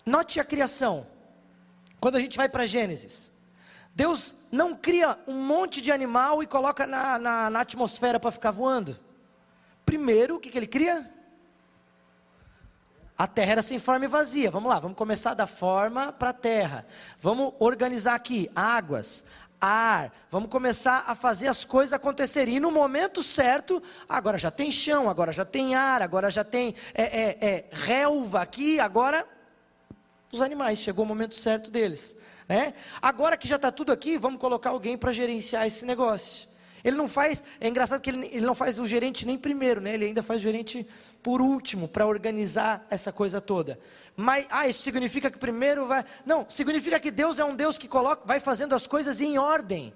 Note 0.05 0.38
a 0.38 0.45
criação. 0.45 1.16
Quando 2.00 2.17
a 2.17 2.21
gente 2.21 2.37
vai 2.37 2.49
para 2.49 2.67
Gênesis, 2.67 3.33
Deus 3.95 4.35
não 4.53 4.76
cria 4.76 5.19
um 5.26 5.35
monte 5.35 5.81
de 5.81 5.91
animal 5.91 6.43
e 6.43 6.47
coloca 6.47 6.87
na, 6.87 7.19
na, 7.19 7.50
na 7.50 7.61
atmosfera 7.61 8.21
para 8.21 8.31
ficar 8.31 8.50
voando. 8.50 8.99
Primeiro, 9.85 10.37
o 10.37 10.41
que, 10.41 10.50
que 10.50 10.59
ele 10.59 10.67
cria? 10.67 11.11
A 13.17 13.26
terra 13.26 13.53
era 13.53 13.62
sem 13.62 13.79
forma 13.79 14.05
e 14.05 14.09
vazia. 14.09 14.50
Vamos 14.50 14.69
lá, 14.69 14.79
vamos 14.79 14.99
começar 14.99 15.33
da 15.33 15.47
forma 15.47 16.12
para 16.12 16.31
a 16.31 16.35
terra. 16.35 16.87
Vamos 17.19 17.55
organizar 17.59 18.15
aqui 18.15 18.50
águas, 18.55 19.25
ar. 19.59 20.12
Vamos 20.31 20.50
começar 20.50 21.05
a 21.07 21.15
fazer 21.15 21.49
as 21.49 21.65
coisas 21.65 21.95
acontecerem. 21.95 22.57
E 22.57 22.61
no 22.61 22.71
momento 22.71 23.23
certo, 23.23 23.83
agora 24.07 24.37
já 24.37 24.50
tem 24.50 24.71
chão, 24.71 25.09
agora 25.09 25.33
já 25.33 25.47
tem 25.47 25.75
ar, 25.75 26.03
agora 26.03 26.31
já 26.31 26.45
tem 26.45 26.75
é, 26.93 27.03
é, 27.03 27.38
é, 27.41 27.65
relva 27.73 28.43
aqui, 28.43 28.79
agora 28.79 29.26
os 30.33 30.40
animais, 30.40 30.78
chegou 30.78 31.04
o 31.04 31.09
momento 31.09 31.37
certo 31.37 31.71
deles. 31.71 32.16
Né? 32.49 32.75
Agora 33.00 33.37
que 33.37 33.49
já 33.49 33.56
está 33.56 33.71
tudo 33.71 33.92
aqui, 33.92 34.16
vamos 34.16 34.40
colocar 34.40 34.71
alguém 34.71 34.97
para 34.97 35.12
gerenciar 35.12 35.66
esse 35.66 35.85
negócio. 35.85 36.49
Ele 36.85 36.97
não 36.97 37.09
faz, 37.09 37.42
é 37.61 37.66
engraçado 37.66 38.00
que 38.00 38.11
ele, 38.11 38.26
ele 38.26 38.47
não 38.47 38.54
faz 38.54 38.78
o 38.78 38.87
gerente 38.87 39.26
nem 39.26 39.37
primeiro, 39.37 39.80
né? 39.80 39.95
ele 39.95 40.04
ainda 40.06 40.23
faz 40.23 40.40
o 40.40 40.42
gerente 40.42 40.87
por 41.21 41.42
último, 41.42 41.88
para 41.88 42.06
organizar 42.06 42.87
essa 42.88 43.11
coisa 43.11 43.40
toda. 43.40 43.78
Mas, 44.14 44.47
ah, 44.50 44.68
isso 44.68 44.83
significa 44.83 45.28
que 45.28 45.38
primeiro 45.38 45.87
vai. 45.87 46.04
Não, 46.25 46.47
significa 46.49 47.00
que 47.00 47.11
Deus 47.11 47.40
é 47.40 47.45
um 47.45 47.56
Deus 47.56 47.76
que 47.76 47.88
coloca, 47.88 48.23
vai 48.25 48.38
fazendo 48.38 48.75
as 48.75 48.87
coisas 48.87 49.21
em 49.21 49.37
ordem. 49.37 49.92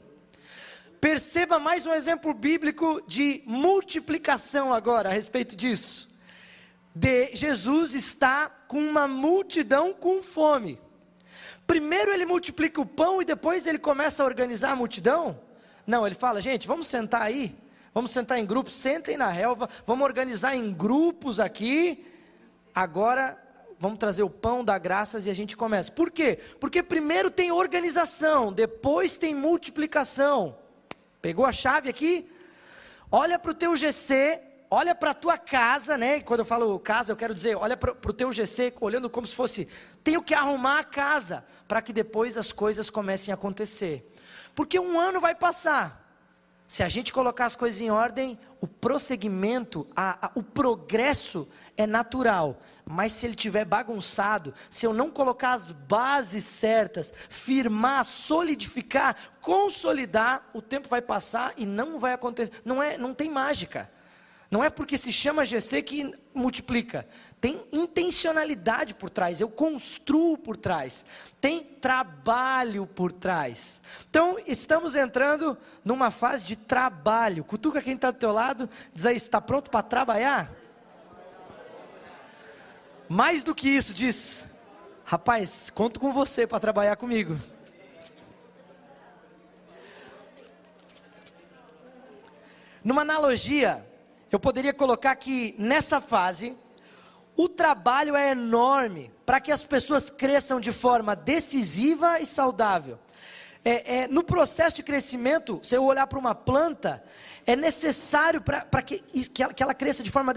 Perceba 1.00 1.60
mais 1.60 1.86
um 1.86 1.94
exemplo 1.94 2.34
bíblico 2.34 3.00
de 3.06 3.42
multiplicação 3.46 4.74
agora 4.74 5.10
a 5.10 5.12
respeito 5.12 5.54
disso 5.54 6.09
de 6.94 7.34
Jesus 7.34 7.94
está 7.94 8.48
com 8.48 8.80
uma 8.80 9.06
multidão 9.06 9.92
com 9.92 10.22
fome. 10.22 10.80
Primeiro 11.66 12.12
ele 12.12 12.26
multiplica 12.26 12.80
o 12.80 12.86
pão 12.86 13.22
e 13.22 13.24
depois 13.24 13.66
ele 13.66 13.78
começa 13.78 14.22
a 14.22 14.26
organizar 14.26 14.72
a 14.72 14.76
multidão? 14.76 15.40
Não, 15.86 16.06
ele 16.06 16.16
fala, 16.16 16.40
gente, 16.40 16.66
vamos 16.66 16.88
sentar 16.88 17.22
aí, 17.22 17.56
vamos 17.94 18.10
sentar 18.10 18.38
em 18.38 18.46
grupos, 18.46 18.74
sentem 18.74 19.16
na 19.16 19.28
relva, 19.28 19.68
vamos 19.86 20.04
organizar 20.04 20.56
em 20.56 20.72
grupos 20.72 21.38
aqui. 21.38 22.04
Agora 22.74 23.38
vamos 23.78 23.98
trazer 23.98 24.22
o 24.22 24.28
pão 24.28 24.64
da 24.64 24.76
graças 24.78 25.26
e 25.26 25.30
a 25.30 25.34
gente 25.34 25.56
começa. 25.56 25.90
Por 25.90 26.10
quê? 26.10 26.38
Porque 26.60 26.82
primeiro 26.82 27.30
tem 27.30 27.50
organização, 27.50 28.52
depois 28.52 29.16
tem 29.16 29.34
multiplicação. 29.34 30.56
Pegou 31.22 31.46
a 31.46 31.52
chave 31.52 31.88
aqui? 31.88 32.30
Olha 33.10 33.38
para 33.38 33.50
o 33.50 33.54
teu 33.54 33.76
GC, 33.76 34.40
olha 34.70 34.94
para 34.94 35.10
a 35.10 35.14
tua 35.14 35.36
casa, 35.36 35.98
né? 35.98 36.18
E 36.18 36.22
quando 36.22 36.40
eu 36.40 36.46
falo 36.46 36.78
casa, 36.78 37.12
eu 37.12 37.16
quero 37.16 37.34
dizer, 37.34 37.56
olha 37.56 37.76
para 37.76 37.90
o 37.90 38.12
teu 38.12 38.32
GC, 38.32 38.72
olhando 38.80 39.10
como 39.10 39.26
se 39.26 39.34
fosse, 39.34 39.68
tenho 40.04 40.22
que 40.22 40.32
arrumar 40.32 40.78
a 40.78 40.84
casa, 40.84 41.44
para 41.66 41.82
que 41.82 41.92
depois 41.92 42.36
as 42.36 42.52
coisas 42.52 42.88
comecem 42.88 43.32
a 43.32 43.34
acontecer. 43.34 44.14
Porque 44.54 44.78
um 44.78 44.98
ano 44.98 45.20
vai 45.20 45.34
passar. 45.34 45.98
Se 46.68 46.84
a 46.84 46.88
gente 46.88 47.12
colocar 47.12 47.46
as 47.46 47.56
coisas 47.56 47.80
em 47.80 47.90
ordem, 47.90 48.38
o 48.60 48.66
prosseguimento, 48.68 49.88
a, 49.96 50.28
a, 50.28 50.30
o 50.36 50.42
progresso 50.42 51.48
é 51.76 51.84
natural. 51.84 52.60
Mas 52.84 53.10
se 53.10 53.26
ele 53.26 53.34
tiver 53.34 53.64
bagunçado, 53.64 54.54
se 54.70 54.86
eu 54.86 54.92
não 54.92 55.10
colocar 55.10 55.54
as 55.54 55.72
bases 55.72 56.44
certas, 56.44 57.12
firmar, 57.28 58.04
solidificar, 58.04 59.16
consolidar, 59.40 60.48
o 60.54 60.62
tempo 60.62 60.88
vai 60.88 61.02
passar 61.02 61.54
e 61.56 61.66
não 61.66 61.98
vai 61.98 62.12
acontecer. 62.12 62.52
Não 62.64 62.80
é, 62.80 62.96
não 62.96 63.12
tem 63.12 63.28
mágica. 63.28 63.90
Não 64.50 64.64
é 64.64 64.68
porque 64.68 64.98
se 64.98 65.12
chama 65.12 65.44
GC 65.44 65.80
que 65.82 66.12
multiplica. 66.34 67.06
Tem 67.40 67.64
intencionalidade 67.70 68.94
por 68.94 69.08
trás, 69.08 69.40
eu 69.40 69.48
construo 69.48 70.36
por 70.36 70.56
trás, 70.56 71.06
tem 71.40 71.62
trabalho 71.62 72.84
por 72.84 73.12
trás. 73.12 73.80
Então, 74.10 74.38
estamos 74.46 74.94
entrando 74.96 75.56
numa 75.84 76.10
fase 76.10 76.46
de 76.46 76.56
trabalho. 76.56 77.44
Cutuca 77.44 77.80
quem 77.80 77.94
está 77.94 78.10
do 78.10 78.18
teu 78.18 78.32
lado, 78.32 78.68
diz 78.92 79.06
aí, 79.06 79.16
está 79.16 79.40
pronto 79.40 79.70
para 79.70 79.82
trabalhar? 79.82 80.52
Mais 83.08 83.44
do 83.44 83.54
que 83.54 83.68
isso, 83.68 83.94
diz, 83.94 84.48
rapaz, 85.04 85.70
conto 85.70 86.00
com 86.00 86.12
você 86.12 86.46
para 86.46 86.60
trabalhar 86.60 86.96
comigo. 86.96 87.38
Numa 92.82 93.02
analogia, 93.02 93.86
eu 94.36 94.40
poderia 94.40 94.72
colocar 94.72 95.14
que 95.16 95.54
nessa 95.58 96.00
fase, 96.00 96.56
o 97.36 97.48
trabalho 97.48 98.14
é 98.14 98.30
enorme 98.30 99.10
para 99.24 99.40
que 99.40 99.50
as 99.50 99.64
pessoas 99.64 100.10
cresçam 100.10 100.60
de 100.60 100.72
forma 100.72 101.16
decisiva 101.16 102.20
e 102.20 102.26
saudável. 102.26 102.98
É, 103.64 104.02
é, 104.02 104.08
no 104.08 104.22
processo 104.22 104.76
de 104.76 104.82
crescimento, 104.82 105.60
se 105.62 105.74
eu 105.74 105.84
olhar 105.84 106.06
para 106.06 106.18
uma 106.18 106.34
planta, 106.34 107.02
é 107.46 107.54
necessário 107.54 108.40
para 108.40 108.82
que, 108.82 108.98
que, 108.98 109.54
que 109.54 109.62
ela 109.62 109.74
cresça 109.74 110.02
de 110.02 110.10
forma 110.10 110.32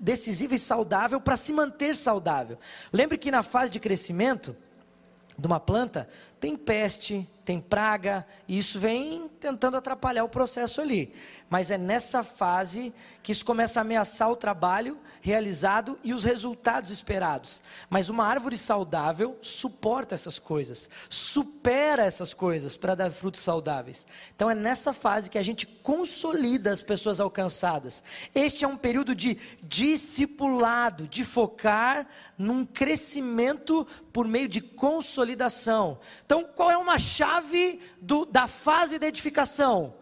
decisiva 0.00 0.54
e 0.54 0.58
saudável 0.58 1.20
para 1.20 1.36
se 1.36 1.52
manter 1.52 1.96
saudável. 1.96 2.58
Lembre 2.92 3.18
que 3.18 3.30
na 3.30 3.42
fase 3.42 3.70
de 3.70 3.80
crescimento 3.80 4.56
de 5.38 5.46
uma 5.46 5.60
planta, 5.60 6.08
tem 6.40 6.56
peste, 6.56 7.28
tem 7.48 7.60
praga, 7.60 8.26
e 8.46 8.58
isso 8.58 8.78
vem 8.78 9.26
tentando 9.40 9.78
atrapalhar 9.78 10.22
o 10.22 10.28
processo 10.28 10.82
ali. 10.82 11.14
Mas 11.48 11.70
é 11.70 11.78
nessa 11.78 12.22
fase 12.22 12.92
que 13.22 13.32
isso 13.32 13.42
começa 13.42 13.80
a 13.80 13.82
ameaçar 13.82 14.30
o 14.30 14.36
trabalho 14.36 14.98
realizado 15.22 15.98
e 16.04 16.12
os 16.12 16.24
resultados 16.24 16.90
esperados. 16.90 17.62
Mas 17.88 18.10
uma 18.10 18.26
árvore 18.26 18.58
saudável 18.58 19.38
suporta 19.40 20.14
essas 20.14 20.38
coisas, 20.38 20.90
supera 21.08 22.04
essas 22.04 22.34
coisas 22.34 22.76
para 22.76 22.94
dar 22.94 23.10
frutos 23.10 23.40
saudáveis. 23.40 24.06
Então 24.36 24.50
é 24.50 24.54
nessa 24.54 24.92
fase 24.92 25.30
que 25.30 25.38
a 25.38 25.42
gente 25.42 25.66
consolida 25.66 26.70
as 26.70 26.82
pessoas 26.82 27.18
alcançadas. 27.18 28.02
Este 28.34 28.66
é 28.66 28.68
um 28.68 28.76
período 28.76 29.14
de 29.14 29.38
discipulado, 29.62 31.08
de 31.08 31.24
focar 31.24 32.06
num 32.36 32.66
crescimento 32.66 33.86
por 34.12 34.28
meio 34.28 34.48
de 34.48 34.60
consolidação. 34.60 35.98
Então, 36.28 36.44
qual 36.44 36.70
é 36.70 36.76
uma 36.76 36.98
chave 36.98 37.80
do, 38.02 38.26
da 38.26 38.46
fase 38.46 38.98
da 38.98 39.06
edificação? 39.06 39.94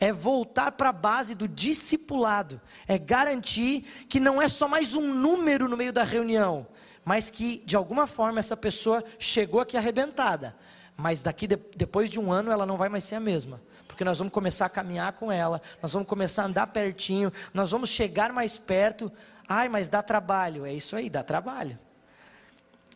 É 0.00 0.10
voltar 0.10 0.72
para 0.72 0.88
a 0.88 0.94
base 0.94 1.34
do 1.34 1.46
discipulado, 1.46 2.58
é 2.88 2.96
garantir 2.98 3.82
que 4.08 4.18
não 4.18 4.40
é 4.40 4.48
só 4.48 4.66
mais 4.66 4.94
um 4.94 5.12
número 5.12 5.68
no 5.68 5.76
meio 5.76 5.92
da 5.92 6.04
reunião, 6.04 6.66
mas 7.04 7.28
que 7.28 7.62
de 7.66 7.76
alguma 7.76 8.06
forma 8.06 8.40
essa 8.40 8.56
pessoa 8.56 9.04
chegou 9.18 9.60
aqui 9.60 9.76
arrebentada, 9.76 10.56
mas 10.96 11.20
daqui 11.20 11.46
de, 11.46 11.58
depois 11.76 12.08
de 12.08 12.18
um 12.18 12.32
ano 12.32 12.50
ela 12.50 12.64
não 12.64 12.78
vai 12.78 12.88
mais 12.88 13.04
ser 13.04 13.16
a 13.16 13.20
mesma, 13.20 13.60
porque 13.86 14.04
nós 14.04 14.20
vamos 14.20 14.32
começar 14.32 14.64
a 14.64 14.70
caminhar 14.70 15.12
com 15.12 15.30
ela, 15.30 15.60
nós 15.82 15.92
vamos 15.92 16.08
começar 16.08 16.44
a 16.44 16.46
andar 16.46 16.68
pertinho, 16.68 17.30
nós 17.52 17.72
vamos 17.72 17.90
chegar 17.90 18.32
mais 18.32 18.56
perto. 18.56 19.12
Ai, 19.46 19.68
mas 19.68 19.90
dá 19.90 20.02
trabalho, 20.02 20.64
é 20.64 20.72
isso 20.72 20.96
aí, 20.96 21.10
dá 21.10 21.22
trabalho 21.22 21.78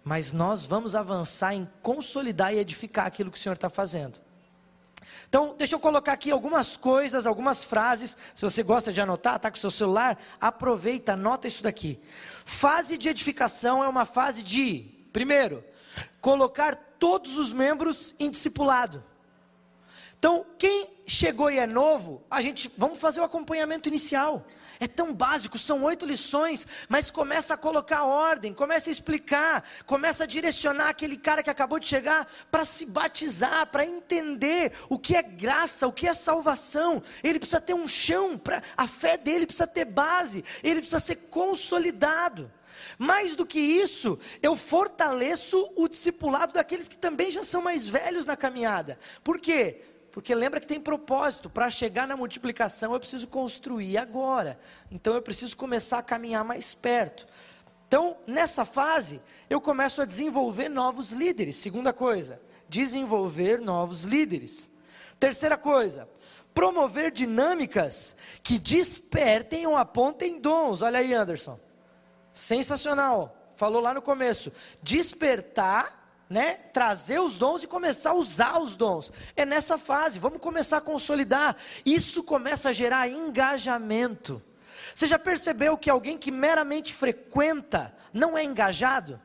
mas 0.06 0.30
nós 0.30 0.64
vamos 0.64 0.94
avançar 0.94 1.52
em 1.52 1.68
consolidar 1.82 2.54
e 2.54 2.58
edificar 2.58 3.06
aquilo 3.06 3.28
que 3.28 3.36
o 3.36 3.40
Senhor 3.40 3.56
está 3.56 3.68
fazendo. 3.68 4.20
Então, 5.28 5.56
deixa 5.58 5.74
eu 5.74 5.80
colocar 5.80 6.12
aqui 6.12 6.30
algumas 6.30 6.76
coisas, 6.76 7.26
algumas 7.26 7.64
frases. 7.64 8.16
Se 8.32 8.44
você 8.44 8.62
gosta 8.62 8.92
de 8.92 9.00
anotar, 9.00 9.34
está 9.34 9.50
com 9.50 9.56
o 9.56 9.60
seu 9.60 9.70
celular, 9.70 10.16
aproveita, 10.40 11.14
anota 11.14 11.48
isso 11.48 11.60
daqui. 11.60 11.98
Fase 12.44 12.96
de 12.96 13.08
edificação 13.08 13.82
é 13.82 13.88
uma 13.88 14.04
fase 14.04 14.44
de, 14.44 14.88
primeiro, 15.12 15.64
colocar 16.20 16.76
todos 17.00 17.36
os 17.36 17.52
membros 17.52 18.14
em 18.20 18.30
discipulado. 18.30 19.02
Então, 20.16 20.46
quem 20.56 20.88
chegou 21.04 21.50
e 21.50 21.58
é 21.58 21.66
novo, 21.66 22.22
a 22.30 22.40
gente 22.40 22.70
vamos 22.78 23.00
fazer 23.00 23.18
o 23.18 23.24
acompanhamento 23.24 23.88
inicial. 23.88 24.46
É 24.78 24.86
tão 24.86 25.12
básico, 25.12 25.58
são 25.58 25.82
oito 25.84 26.04
lições, 26.04 26.66
mas 26.88 27.10
começa 27.10 27.54
a 27.54 27.56
colocar 27.56 28.04
ordem, 28.04 28.52
começa 28.52 28.90
a 28.90 28.92
explicar, 28.92 29.64
começa 29.86 30.24
a 30.24 30.26
direcionar 30.26 30.88
aquele 30.88 31.16
cara 31.16 31.42
que 31.42 31.50
acabou 31.50 31.78
de 31.78 31.86
chegar 31.86 32.26
para 32.50 32.64
se 32.64 32.84
batizar, 32.84 33.66
para 33.68 33.86
entender 33.86 34.72
o 34.88 34.98
que 34.98 35.16
é 35.16 35.22
graça, 35.22 35.86
o 35.86 35.92
que 35.92 36.06
é 36.06 36.14
salvação. 36.14 37.02
Ele 37.22 37.38
precisa 37.38 37.60
ter 37.60 37.74
um 37.74 37.88
chão, 37.88 38.36
pra, 38.36 38.62
a 38.76 38.86
fé 38.86 39.16
dele 39.16 39.46
precisa 39.46 39.66
ter 39.66 39.84
base, 39.84 40.44
ele 40.62 40.80
precisa 40.80 41.00
ser 41.00 41.16
consolidado. 41.30 42.50
Mais 42.98 43.34
do 43.34 43.46
que 43.46 43.58
isso, 43.58 44.18
eu 44.42 44.54
fortaleço 44.54 45.72
o 45.74 45.88
discipulado 45.88 46.52
daqueles 46.52 46.88
que 46.88 46.96
também 46.96 47.30
já 47.30 47.42
são 47.42 47.62
mais 47.62 47.88
velhos 47.88 48.26
na 48.26 48.36
caminhada. 48.36 48.98
Por 49.24 49.38
quê? 49.40 49.82
Porque 50.16 50.34
lembra 50.34 50.58
que 50.58 50.66
tem 50.66 50.80
propósito, 50.80 51.50
para 51.50 51.68
chegar 51.68 52.08
na 52.08 52.16
multiplicação 52.16 52.94
eu 52.94 52.98
preciso 52.98 53.26
construir 53.26 53.98
agora. 53.98 54.58
Então 54.90 55.14
eu 55.14 55.20
preciso 55.20 55.54
começar 55.54 55.98
a 55.98 56.02
caminhar 56.02 56.42
mais 56.42 56.74
perto. 56.74 57.26
Então, 57.86 58.16
nessa 58.26 58.64
fase, 58.64 59.20
eu 59.50 59.60
começo 59.60 60.00
a 60.00 60.06
desenvolver 60.06 60.70
novos 60.70 61.12
líderes. 61.12 61.56
Segunda 61.56 61.92
coisa, 61.92 62.40
desenvolver 62.66 63.60
novos 63.60 64.04
líderes. 64.04 64.70
Terceira 65.20 65.58
coisa, 65.58 66.08
promover 66.54 67.10
dinâmicas 67.10 68.16
que 68.42 68.58
despertem 68.58 69.66
ou 69.66 69.76
apontem 69.76 70.40
dons. 70.40 70.80
Olha 70.80 71.00
aí, 71.00 71.12
Anderson. 71.12 71.60
Sensacional. 72.32 73.52
Falou 73.54 73.82
lá 73.82 73.92
no 73.92 74.00
começo. 74.00 74.50
Despertar 74.82 76.05
né, 76.28 76.54
trazer 76.72 77.20
os 77.20 77.38
dons 77.38 77.62
e 77.62 77.66
começar 77.66 78.10
a 78.10 78.14
usar 78.14 78.58
os 78.58 78.76
dons. 78.76 79.12
É 79.34 79.44
nessa 79.44 79.78
fase, 79.78 80.18
vamos 80.18 80.40
começar 80.40 80.78
a 80.78 80.80
consolidar. 80.80 81.56
Isso 81.84 82.22
começa 82.22 82.70
a 82.70 82.72
gerar 82.72 83.08
engajamento. 83.08 84.42
Você 84.94 85.06
já 85.06 85.18
percebeu 85.18 85.76
que 85.76 85.90
alguém 85.90 86.18
que 86.18 86.30
meramente 86.30 86.94
frequenta 86.94 87.94
não 88.12 88.36
é 88.36 88.44
engajado? 88.44 89.20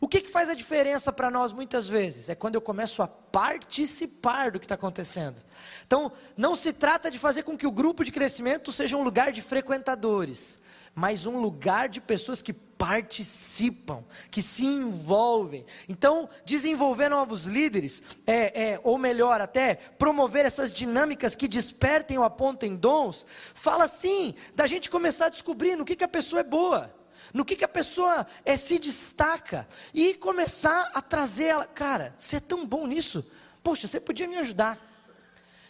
O 0.00 0.08
que, 0.08 0.20
que 0.20 0.30
faz 0.30 0.48
a 0.48 0.54
diferença 0.54 1.12
para 1.12 1.30
nós 1.30 1.52
muitas 1.52 1.88
vezes? 1.88 2.28
É 2.28 2.34
quando 2.34 2.56
eu 2.56 2.60
começo 2.60 3.02
a 3.02 3.06
participar 3.06 4.50
do 4.50 4.58
que 4.58 4.64
está 4.64 4.74
acontecendo. 4.74 5.40
Então, 5.86 6.10
não 6.36 6.56
se 6.56 6.72
trata 6.72 7.08
de 7.08 7.20
fazer 7.20 7.44
com 7.44 7.56
que 7.56 7.68
o 7.68 7.70
grupo 7.70 8.04
de 8.04 8.10
crescimento 8.10 8.72
seja 8.72 8.96
um 8.96 9.04
lugar 9.04 9.30
de 9.30 9.40
frequentadores, 9.40 10.60
mas 10.94 11.26
um 11.26 11.38
lugar 11.38 11.88
de 11.88 12.00
pessoas 12.00 12.42
que 12.42 12.52
participam, 12.52 14.04
que 14.30 14.42
se 14.42 14.66
envolvem. 14.66 15.64
Então, 15.88 16.28
desenvolver 16.44 17.08
novos 17.08 17.44
líderes, 17.44 18.02
é, 18.26 18.70
é, 18.72 18.80
ou 18.82 18.98
melhor, 18.98 19.40
até 19.40 19.76
promover 19.76 20.44
essas 20.44 20.72
dinâmicas 20.72 21.36
que 21.36 21.46
despertem 21.46 22.18
ou 22.18 22.24
apontem 22.24 22.74
dons, 22.74 23.24
fala 23.54 23.86
sim 23.86 24.34
da 24.54 24.66
gente 24.66 24.90
começar 24.90 25.26
a 25.26 25.30
descobrir 25.30 25.76
no 25.76 25.84
que, 25.84 25.94
que 25.94 26.04
a 26.04 26.08
pessoa 26.08 26.40
é 26.40 26.44
boa 26.44 26.92
no 27.32 27.44
que, 27.44 27.56
que 27.56 27.64
a 27.64 27.68
pessoa 27.68 28.26
é, 28.44 28.56
se 28.56 28.78
destaca 28.78 29.66
e 29.94 30.14
começar 30.14 30.90
a 30.92 31.00
trazer 31.00 31.44
ela. 31.44 31.64
Cara, 31.66 32.14
você 32.18 32.36
é 32.36 32.40
tão 32.40 32.66
bom 32.66 32.86
nisso, 32.86 33.24
poxa, 33.62 33.86
você 33.86 34.00
podia 34.00 34.26
me 34.26 34.36
ajudar. 34.36 34.91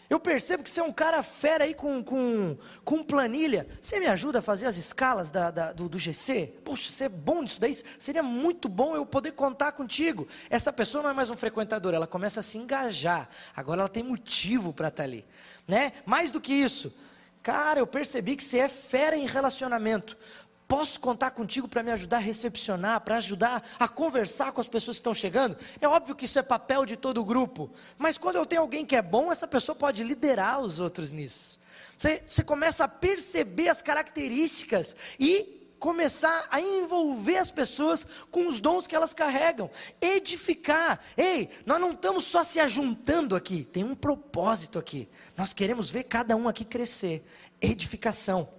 Eu 0.09 0.19
percebo 0.19 0.63
que 0.63 0.69
você 0.69 0.79
é 0.79 0.83
um 0.83 0.91
cara 0.91 1.23
fera 1.23 1.63
aí 1.63 1.73
com, 1.73 2.03
com, 2.03 2.57
com 2.83 3.03
planilha. 3.03 3.67
Você 3.81 3.99
me 3.99 4.05
ajuda 4.05 4.39
a 4.39 4.41
fazer 4.41 4.65
as 4.65 4.77
escalas 4.77 5.31
da, 5.31 5.49
da, 5.49 5.71
do, 5.71 5.87
do, 5.87 5.97
GC? 5.97 6.53
Poxa, 6.63 6.91
você 6.91 7.05
é 7.05 7.09
bom 7.09 7.41
nisso 7.41 7.59
daí. 7.59 7.75
Seria 7.97 8.21
muito 8.21 8.67
bom 8.67 8.95
eu 8.95 9.05
poder 9.05 9.31
contar 9.31 9.71
contigo. 9.71 10.27
Essa 10.49 10.73
pessoa 10.73 11.03
não 11.03 11.09
é 11.09 11.13
mais 11.13 11.29
um 11.29 11.37
frequentador, 11.37 11.93
ela 11.93 12.07
começa 12.07 12.41
a 12.41 12.43
se 12.43 12.57
engajar. 12.57 13.29
Agora 13.55 13.81
ela 13.81 13.89
tem 13.89 14.03
motivo 14.03 14.73
para 14.73 14.89
estar 14.89 15.03
tá 15.03 15.07
ali. 15.07 15.25
Né? 15.67 15.93
Mais 16.05 16.31
do 16.31 16.41
que 16.41 16.53
isso, 16.53 16.93
cara, 17.41 17.79
eu 17.79 17.87
percebi 17.87 18.35
que 18.35 18.43
você 18.43 18.59
é 18.59 18.69
fera 18.69 19.17
em 19.17 19.25
relacionamento. 19.25 20.17
Posso 20.73 20.99
contar 20.99 21.29
contigo 21.29 21.67
para 21.67 21.83
me 21.83 21.91
ajudar 21.91 22.17
a 22.17 22.19
recepcionar, 22.19 22.99
para 23.01 23.17
ajudar 23.17 23.63
a 23.77 23.87
conversar 23.87 24.51
com 24.51 24.59
as 24.59 24.67
pessoas 24.67 24.97
que 24.97 25.01
estão 25.01 25.13
chegando? 25.13 25.55
É 25.79 25.87
óbvio 25.87 26.15
que 26.15 26.25
isso 26.25 26.39
é 26.39 26.41
papel 26.41 26.83
de 26.83 26.97
todo 26.97 27.21
o 27.21 27.23
grupo, 27.23 27.69
mas 27.95 28.17
quando 28.17 28.37
eu 28.37 28.45
tenho 28.47 28.63
alguém 28.63 28.83
que 28.83 28.95
é 28.95 29.01
bom, 29.03 29.31
essa 29.31 29.47
pessoa 29.47 29.75
pode 29.75 30.03
liderar 30.03 30.59
os 30.61 30.79
outros 30.79 31.11
nisso. 31.11 31.59
Você, 31.95 32.23
você 32.25 32.43
começa 32.43 32.85
a 32.85 32.87
perceber 32.87 33.69
as 33.69 33.83
características 33.83 34.95
e 35.19 35.63
começar 35.77 36.47
a 36.49 36.59
envolver 36.59 37.37
as 37.37 37.51
pessoas 37.51 38.03
com 38.31 38.47
os 38.47 38.59
dons 38.59 38.87
que 38.87 38.95
elas 38.95 39.13
carregam, 39.13 39.69
edificar. 40.01 40.99
Ei, 41.15 41.51
nós 41.67 41.79
não 41.79 41.91
estamos 41.91 42.25
só 42.25 42.43
se 42.43 42.59
ajuntando 42.59 43.35
aqui, 43.35 43.63
tem 43.63 43.83
um 43.83 43.93
propósito 43.93 44.79
aqui. 44.79 45.07
Nós 45.37 45.53
queremos 45.53 45.91
ver 45.91 46.05
cada 46.05 46.35
um 46.35 46.47
aqui 46.47 46.65
crescer. 46.65 47.23
Edificação. 47.61 48.49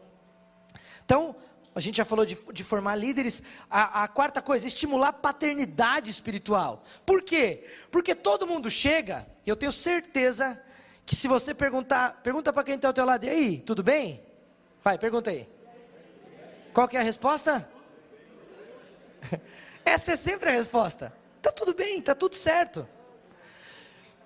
Então, 1.05 1.37
a 1.75 1.81
gente 1.81 1.97
já 1.97 2.05
falou 2.05 2.25
de, 2.25 2.39
de 2.53 2.63
formar 2.63 2.95
líderes. 2.95 3.43
A, 3.69 4.05
a, 4.05 4.09
quarta 4.09 4.41
coisa, 4.41 4.67
estimular 4.67 5.13
paternidade 5.13 6.09
espiritual. 6.09 6.85
Por 7.05 7.23
quê? 7.23 7.67
Porque 7.91 8.15
todo 8.15 8.47
mundo 8.47 8.71
chega, 8.71 9.27
e 9.45 9.51
eu 9.51 9.57
tenho 9.57 9.73
certeza 9.73 10.61
que 11.05 11.17
se 11.17 11.27
você 11.27 11.53
perguntar, 11.53 12.21
pergunta 12.23 12.53
para 12.53 12.63
quem 12.63 12.77
está 12.77 12.89
ao 12.89 12.95
teu 12.95 13.05
lado, 13.05 13.25
e 13.27 13.29
aí, 13.29 13.59
tudo 13.59 13.83
bem? 13.83 14.23
Vai, 14.85 14.97
pergunta 14.99 15.31
aí. 15.31 15.49
Qual 16.73 16.87
que 16.87 16.97
é 16.97 17.01
a 17.01 17.03
resposta? 17.03 17.69
Essa 19.85 20.13
é 20.13 20.17
sempre 20.17 20.51
a 20.51 20.53
resposta. 20.53 21.13
Tá 21.43 21.51
tudo 21.51 21.75
bem, 21.75 22.01
tá 22.01 22.15
tudo 22.15 22.37
certo. 22.37 22.89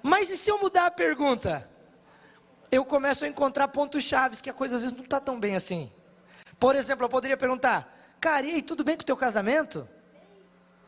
Mas 0.02 0.30
e 0.30 0.36
se 0.36 0.50
eu 0.50 0.58
mudar 0.58 0.86
a 0.86 0.90
pergunta? 0.90 1.68
Eu 2.70 2.84
começo 2.84 3.24
a 3.24 3.28
encontrar 3.28 3.68
pontos 3.68 4.04
chaves 4.04 4.42
que 4.42 4.50
a 4.50 4.52
coisa 4.52 4.76
às 4.76 4.82
vezes 4.82 4.96
não 4.96 5.04
está 5.04 5.18
tão 5.18 5.40
bem 5.40 5.56
assim. 5.56 5.90
Por 6.58 6.74
exemplo, 6.74 7.04
eu 7.04 7.08
poderia 7.08 7.36
perguntar: 7.36 7.96
Cara, 8.20 8.46
e 8.46 8.62
tudo 8.62 8.84
bem 8.84 8.96
com 8.96 9.02
o 9.02 9.06
teu 9.06 9.16
casamento? 9.16 9.88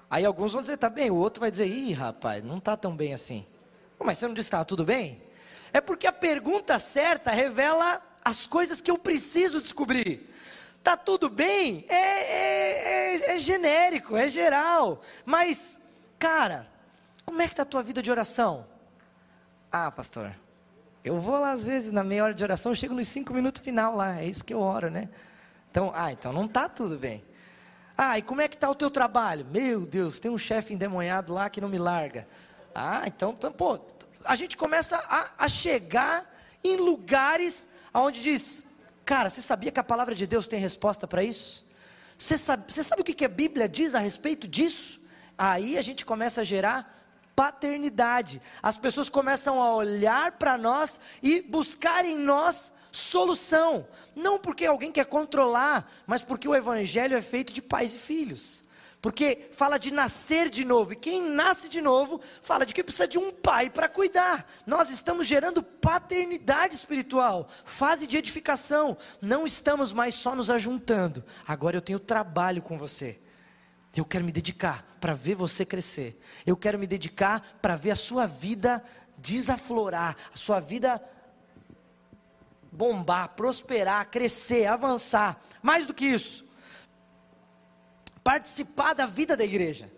Aí 0.09 0.25
alguns 0.25 0.53
vão 0.53 0.61
dizer: 0.61 0.77
Tá 0.77 0.91
bem, 0.91 1.11
o 1.11 1.17
outro 1.17 1.41
vai 1.41 1.51
dizer: 1.51 1.67
Ih, 1.67 1.93
rapaz, 1.93 2.43
não 2.43 2.59
está 2.59 2.77
tão 2.77 2.95
bem 2.97 3.15
assim. 3.15 3.47
Mas 3.99 4.19
você 4.19 4.27
não 4.27 4.35
disse 4.35 4.47
que 4.47 4.55
estava 4.55 4.65
tudo 4.65 4.85
bem? 4.85 5.23
É 5.73 5.81
porque 5.81 6.07
a 6.07 6.13
pergunta 6.13 6.79
certa 6.79 7.31
revela 7.31 8.03
as 8.25 8.47
coisas 8.47 8.81
que 8.81 8.91
eu 8.91 8.99
preciso 8.99 9.61
descobrir. 9.61 10.29
Tá 10.83 10.97
tudo 10.97 11.29
bem? 11.29 11.85
É, 11.89 11.95
é, 11.95 13.17
é, 13.33 13.35
é 13.35 13.39
genérico, 13.39 14.17
é 14.17 14.29
geral. 14.29 15.03
Mas, 15.25 15.79
cara, 16.19 16.67
como 17.25 17.41
é 17.43 17.47
que 17.47 17.53
está 17.53 17.63
a 17.63 17.67
tua 17.67 17.83
vida 17.83 18.03
de 18.03 18.11
oração? 18.11 18.67
Ah, 19.71 19.91
pastor, 19.91 20.35
eu 21.05 21.21
vou 21.21 21.39
lá 21.39 21.53
às 21.53 21.63
vezes 21.63 21.93
na 21.93 22.03
meia 22.03 22.25
hora 22.25 22.35
de 22.35 22.43
oração, 22.43 22.75
chego 22.75 22.95
nos 22.95 23.09
cinco 23.09 23.33
minutos 23.33 23.63
final 23.63 23.95
lá, 23.95 24.21
é 24.21 24.27
isso 24.27 24.45
que 24.45 24.53
eu 24.53 24.61
oro, 24.61 24.91
né? 24.91 25.09
Então, 25.71 25.93
ah, 25.95 26.11
então 26.13 26.33
não 26.33 26.47
está 26.47 26.69
tudo 26.69 26.99
bem. 26.99 27.25
Ah, 27.97 28.19
e 28.19 28.23
como 28.23 28.41
é 28.41 28.49
que 28.49 28.57
está 28.57 28.69
o 28.69 28.75
teu 28.75 28.91
trabalho? 28.91 29.47
Meu 29.47 29.87
Deus, 29.87 30.19
tem 30.19 30.31
um 30.31 30.39
chefe 30.39 30.75
endemoniado 30.75 31.33
lá 31.33 31.49
que 31.49 31.61
não 31.61 31.69
me 31.69 31.79
larga. 31.79 32.27
Ah, 32.75 33.03
então, 33.07 33.31
então 33.37 33.53
pô, 33.53 33.79
a 34.25 34.35
gente 34.35 34.57
começa 34.57 34.97
a, 34.97 35.45
a 35.45 35.49
chegar 35.49 36.29
em 36.65 36.77
lugares 36.77 37.69
onde 37.93 38.23
diz, 38.23 38.65
cara, 39.05 39.29
você 39.31 39.43
sabia 39.43 39.71
que 39.71 39.81
a 39.81 39.85
palavra 39.85 40.15
de 40.15 40.27
Deus 40.27 40.47
tem 40.47 40.59
resposta 40.59 41.07
para 41.07 41.23
isso? 41.23 41.67
Você 42.19 42.37
sabe, 42.37 42.73
você 42.73 42.83
sabe 42.83 43.03
o 43.03 43.05
que, 43.05 43.15
que 43.15 43.25
a 43.25 43.29
Bíblia 43.29 43.69
diz 43.69 43.95
a 43.95 43.99
respeito 43.99 44.47
disso? 44.47 45.01
Aí 45.37 45.79
a 45.79 45.83
gente 45.83 46.05
começa 46.05 46.43
a 46.43 46.45
gerar 46.45 47.00
paternidade. 47.41 48.43
As 48.63 48.77
pessoas 48.77 49.09
começam 49.09 49.63
a 49.63 49.75
olhar 49.75 50.33
para 50.33 50.59
nós 50.59 51.01
e 51.23 51.41
buscar 51.41 52.05
em 52.05 52.19
nós 52.19 52.71
solução. 52.93 53.89
Não 54.15 54.39
porque 54.39 54.67
alguém 54.67 54.93
quer 54.93 55.07
controlar, 55.07 55.91
mas 56.07 56.23
porque 56.23 56.47
o 56.47 56.55
Evangelho 56.55 57.17
é 57.17 57.23
feito 57.23 57.55
de 57.55 57.63
pais 57.63 57.95
e 57.95 57.99
filhos. 57.99 58.63
Porque 59.01 59.49
fala 59.53 59.79
de 59.79 59.91
nascer 59.91 60.51
de 60.51 60.67
novo, 60.67 60.93
e 60.93 60.97
quem 60.97 61.23
nasce 61.23 61.67
de 61.71 61.81
novo 61.81 62.21
fala 62.43 62.67
de 62.67 62.75
que 62.75 62.85
precisa 62.85 63.09
de 63.09 63.17
um 63.17 63.33
pai 63.33 63.71
para 63.71 63.89
cuidar. 63.89 64.47
Nós 64.67 64.91
estamos 64.91 65.27
gerando 65.27 65.63
paternidade 65.63 66.75
espiritual, 66.75 67.49
fase 67.65 68.07
de 68.07 68.19
edificação. 68.19 68.99
Não 69.23 69.47
estamos 69.47 69.95
mais 69.95 70.15
só 70.15 70.37
nos 70.37 70.51
ajuntando. 70.51 71.25
Agora 71.49 71.75
eu 71.75 71.81
tenho 71.81 71.99
trabalho 71.99 72.61
com 72.61 72.77
você. 72.77 73.19
Eu 73.97 74.05
quero 74.05 74.25
me 74.25 74.33
dedicar 74.33 74.97
para 75.01 75.15
ver 75.15 75.35
você 75.35 75.65
crescer. 75.65 76.21
Eu 76.47 76.57
quero 76.57 76.79
me 76.79 76.87
dedicar 76.87 77.59
para 77.61 77.77
ver 77.77 77.91
a 77.91 77.97
sua 77.97 78.27
vida 78.27 78.83
desaflorar, 79.19 80.17
a 80.33 80.37
sua 80.37 80.61
vida 80.61 81.03
bombar, 82.73 83.31
prosperar, 83.31 84.09
crescer, 84.09 84.67
avançar. 84.67 85.43
Mais 85.63 85.87
do 85.87 85.95
que 85.95 86.07
isso, 86.07 86.45
participar 88.23 88.95
da 88.95 89.07
vida 89.07 89.37
da 89.37 89.45
igreja. 89.45 89.91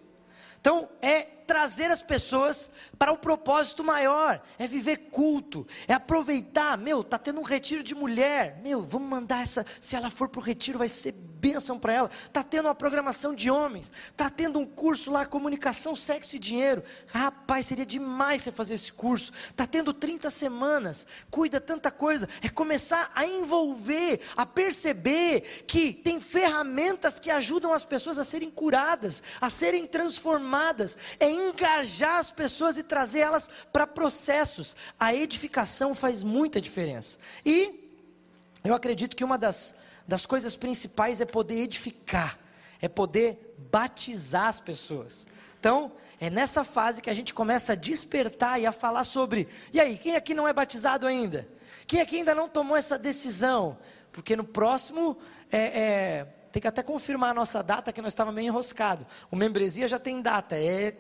Então, 0.61 0.89
é 1.01 1.23
trazer 1.23 1.91
as 1.91 2.03
pessoas 2.03 2.71
para 2.97 3.13
um 3.13 3.17
propósito 3.17 3.83
maior, 3.83 4.41
é 4.59 4.67
viver 4.67 5.09
culto, 5.11 5.67
é 5.89 5.93
aproveitar, 5.93 6.79
meu, 6.79 7.03
tá 7.03 7.19
tendo 7.19 7.41
um 7.41 7.45
retiro 7.45 7.83
de 7.83 7.95
mulher, 7.95 8.61
meu, 8.63 8.81
vamos 8.81 9.09
mandar 9.09 9.43
essa, 9.43 9.67
se 9.81 9.97
ela 9.97 10.09
for 10.09 10.29
para 10.29 10.39
o 10.39 10.43
retiro 10.43 10.79
vai 10.79 10.89
ser 10.89 11.15
bênção 11.43 11.77
para 11.77 11.93
ela. 11.93 12.11
Está 12.25 12.45
tendo 12.45 12.67
uma 12.67 12.75
programação 12.75 13.35
de 13.35 13.51
homens, 13.51 13.91
está 14.09 14.31
tendo 14.31 14.61
um 14.61 14.65
curso 14.65 15.11
lá, 15.11 15.27
comunicação, 15.27 15.97
sexo 15.97 16.37
e 16.37 16.39
dinheiro. 16.39 16.85
Rapaz, 17.09 17.67
seria 17.67 17.85
demais 17.85 18.43
você 18.43 18.53
fazer 18.53 18.75
esse 18.75 18.93
curso. 18.93 19.33
Está 19.51 19.67
tendo 19.67 19.93
30 19.93 20.31
semanas, 20.31 21.05
cuida 21.29 21.61
tanta 21.61 21.91
coisa. 21.91 22.29
É 22.41 22.49
começar 22.49 23.11
a 23.13 23.27
envolver, 23.27 24.21
a 24.37 24.47
perceber 24.47 25.65
que 25.67 25.93
tem 25.93 26.21
ferramentas 26.21 27.19
que 27.19 27.31
ajudam 27.31 27.73
as 27.73 27.85
pessoas 27.85 28.21
a 28.21 28.25
serem 28.25 28.51
curadas, 28.51 29.21
a 29.41 29.51
serem 29.51 29.85
transformadas. 29.85 30.97
É 31.19 31.29
engajar 31.29 32.21
as 32.21 32.31
pessoas 32.31 32.77
e 32.77 32.85
trazer 32.85 33.19
elas 33.19 33.51
para 33.73 33.85
processos. 33.85 34.77
A 35.01 35.13
edificação 35.13 35.93
faz 35.93 36.23
muita 36.23 36.61
diferença. 36.61 37.19
E 37.45 37.83
eu 38.63 38.75
acredito 38.75 39.17
que 39.17 39.25
uma 39.25 39.37
das 39.37 39.75
das 40.07 40.27
coisas 40.27 40.57
principais 40.57 41.21
é 41.21 41.25
poder 41.25 41.61
edificar, 41.61 42.39
é 42.81 42.89
poder 42.89 43.55
batizar 43.71 44.49
as 44.49 44.61
pessoas. 44.61 45.27
Então, 45.59 45.93
é 46.21 46.31
nessa 46.31 46.65
fase 46.65 47.03
que 47.03 47.11
a 47.11 47.15
gente 47.15 47.35
começa 47.35 47.73
a 47.73 47.77
despertar 47.77 48.61
e 48.61 48.67
a 48.67 48.73
falar 48.73 49.05
sobre. 49.05 49.49
E 49.73 49.81
aí, 49.81 49.97
quem 49.97 50.15
aqui 50.15 50.35
não 50.35 50.47
é 50.47 50.53
batizado 50.53 51.07
ainda? 51.07 51.49
Quem 51.87 52.01
aqui 52.01 52.17
ainda 52.17 52.35
não 52.35 52.49
tomou 52.49 52.77
essa 52.77 52.99
decisão? 52.99 53.79
Porque 54.13 54.37
no 54.37 54.45
próximo, 54.45 55.17
é, 55.51 55.59
é, 55.59 56.25
tem 56.53 56.61
que 56.61 56.69
até 56.69 56.83
confirmar 56.83 57.31
a 57.31 57.35
nossa 57.35 57.63
data, 57.63 57.93
que 57.93 58.03
nós 58.03 58.13
estávamos 58.13 58.37
meio 58.37 58.49
enroscado. 58.49 59.07
O 59.31 59.37
membresia 59.37 59.89
já 59.89 59.99
tem 59.99 60.21
data, 60.21 60.57
é 60.57 60.95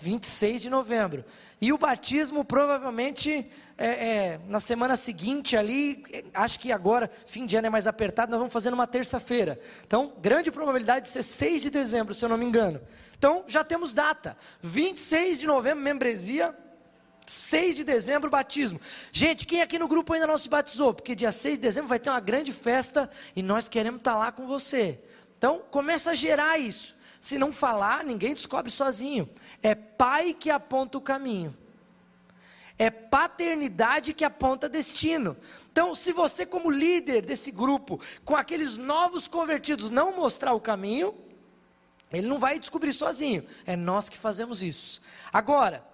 26 0.00 0.62
de 0.62 0.70
novembro. 0.70 1.24
E 1.60 1.72
o 1.72 1.78
batismo 1.78 2.44
provavelmente 2.44 3.50
é, 3.76 3.86
é, 3.86 4.40
na 4.48 4.60
semana 4.60 4.96
seguinte 4.96 5.56
ali, 5.56 6.02
acho 6.34 6.58
que 6.58 6.72
agora, 6.72 7.10
fim 7.26 7.46
de 7.46 7.56
ano 7.56 7.66
é 7.66 7.70
mais 7.70 7.86
apertado, 7.86 8.30
nós 8.30 8.38
vamos 8.38 8.52
fazer 8.52 8.70
numa 8.70 8.86
terça-feira. 8.86 9.58
Então, 9.86 10.12
grande 10.20 10.50
probabilidade 10.50 11.06
de 11.06 11.12
ser 11.12 11.22
6 11.22 11.62
de 11.62 11.70
dezembro, 11.70 12.14
se 12.14 12.24
eu 12.24 12.28
não 12.28 12.36
me 12.36 12.44
engano. 12.44 12.80
Então, 13.16 13.44
já 13.46 13.62
temos 13.62 13.92
data. 13.94 14.36
26 14.62 15.38
de 15.38 15.46
novembro, 15.46 15.82
membresia. 15.82 16.54
6 17.26 17.76
de 17.76 17.84
dezembro, 17.84 18.28
batismo. 18.28 18.80
Gente, 19.12 19.46
quem 19.46 19.62
aqui 19.62 19.78
no 19.78 19.86
grupo 19.86 20.12
ainda 20.12 20.26
não 20.26 20.36
se 20.36 20.48
batizou? 20.48 20.92
Porque 20.92 21.14
dia 21.14 21.30
6 21.30 21.58
de 21.58 21.62
dezembro 21.62 21.88
vai 21.88 21.98
ter 21.98 22.10
uma 22.10 22.20
grande 22.20 22.52
festa 22.52 23.08
e 23.36 23.42
nós 23.42 23.68
queremos 23.68 24.00
estar 24.00 24.16
lá 24.16 24.32
com 24.32 24.46
você. 24.46 24.98
Então, 25.38 25.62
começa 25.70 26.10
a 26.10 26.14
gerar 26.14 26.58
isso. 26.58 26.94
Se 27.20 27.36
não 27.36 27.52
falar, 27.52 28.02
ninguém 28.02 28.32
descobre 28.32 28.70
sozinho. 28.70 29.28
É 29.62 29.74
pai 29.74 30.32
que 30.32 30.50
aponta 30.50 30.96
o 30.96 31.00
caminho. 31.02 31.54
É 32.78 32.88
paternidade 32.88 34.14
que 34.14 34.24
aponta 34.24 34.66
destino. 34.66 35.36
Então, 35.70 35.94
se 35.94 36.14
você, 36.14 36.46
como 36.46 36.70
líder 36.70 37.26
desse 37.26 37.50
grupo, 37.50 38.00
com 38.24 38.34
aqueles 38.34 38.78
novos 38.78 39.28
convertidos, 39.28 39.90
não 39.90 40.16
mostrar 40.16 40.54
o 40.54 40.60
caminho, 40.60 41.14
ele 42.10 42.26
não 42.26 42.38
vai 42.38 42.58
descobrir 42.58 42.94
sozinho. 42.94 43.44
É 43.66 43.76
nós 43.76 44.08
que 44.08 44.16
fazemos 44.16 44.62
isso. 44.62 45.02
Agora, 45.30 45.84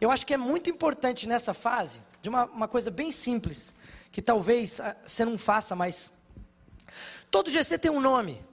eu 0.00 0.10
acho 0.10 0.26
que 0.26 0.34
é 0.34 0.36
muito 0.36 0.68
importante 0.68 1.28
nessa 1.28 1.54
fase, 1.54 2.02
de 2.20 2.28
uma, 2.28 2.46
uma 2.46 2.66
coisa 2.66 2.90
bem 2.90 3.12
simples, 3.12 3.72
que 4.10 4.20
talvez 4.20 4.80
ah, 4.80 4.96
você 5.04 5.24
não 5.24 5.38
faça, 5.38 5.76
mas. 5.76 6.12
Todo 7.30 7.48
GC 7.48 7.78
tem 7.78 7.92
um 7.92 8.00
nome. 8.00 8.44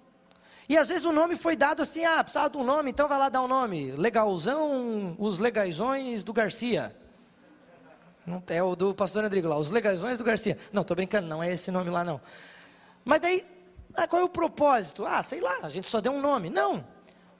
E 0.71 0.77
às 0.77 0.87
vezes 0.87 1.03
o 1.03 1.11
nome 1.11 1.35
foi 1.35 1.57
dado 1.57 1.81
assim, 1.81 2.05
ah, 2.05 2.23
precisava 2.23 2.49
de 2.49 2.55
um 2.55 2.63
nome, 2.63 2.91
então 2.91 3.05
vai 3.05 3.19
lá 3.19 3.27
dar 3.27 3.41
um 3.41 3.47
nome. 3.47 3.91
Legalzão, 3.91 5.17
os 5.19 5.37
legaisões 5.37 6.23
do 6.23 6.31
Garcia. 6.31 6.95
Não, 8.25 8.41
é 8.47 8.63
o 8.63 8.73
do 8.73 8.95
pastor 8.95 9.23
Rodrigo 9.23 9.49
lá, 9.49 9.57
os 9.57 9.69
legaisões 9.69 10.17
do 10.17 10.23
Garcia. 10.23 10.57
Não, 10.71 10.83
estou 10.83 10.95
brincando, 10.95 11.27
não 11.27 11.43
é 11.43 11.51
esse 11.51 11.69
nome 11.71 11.89
lá 11.89 12.05
não. 12.05 12.21
Mas 13.03 13.19
daí, 13.19 13.45
ah, 13.95 14.07
qual 14.07 14.21
é 14.21 14.23
o 14.23 14.29
propósito? 14.29 15.05
Ah, 15.05 15.21
sei 15.21 15.41
lá, 15.41 15.57
a 15.61 15.67
gente 15.67 15.89
só 15.89 15.99
deu 15.99 16.13
um 16.13 16.21
nome. 16.21 16.49
Não, 16.49 16.87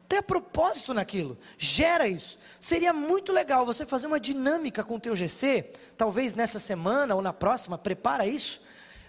tem 0.10 0.22
propósito 0.22 0.94
naquilo, 0.94 1.38
gera 1.58 2.10
isso. 2.10 2.38
Seria 2.60 2.91
muito 2.91 3.32
legal 3.32 3.65
você 3.65 3.86
fazer 3.86 4.08
uma 4.08 4.20
dinâmica 4.20 4.84
com 4.84 4.96
o 4.96 5.00
teu 5.00 5.15
GC, 5.15 5.72
talvez 5.96 6.36
nessa 6.36 6.60
semana 6.60 7.15
ou 7.15 7.22
na 7.22 7.32
próxima, 7.32 7.78
prepara 7.78 8.28
isso. 8.28 8.62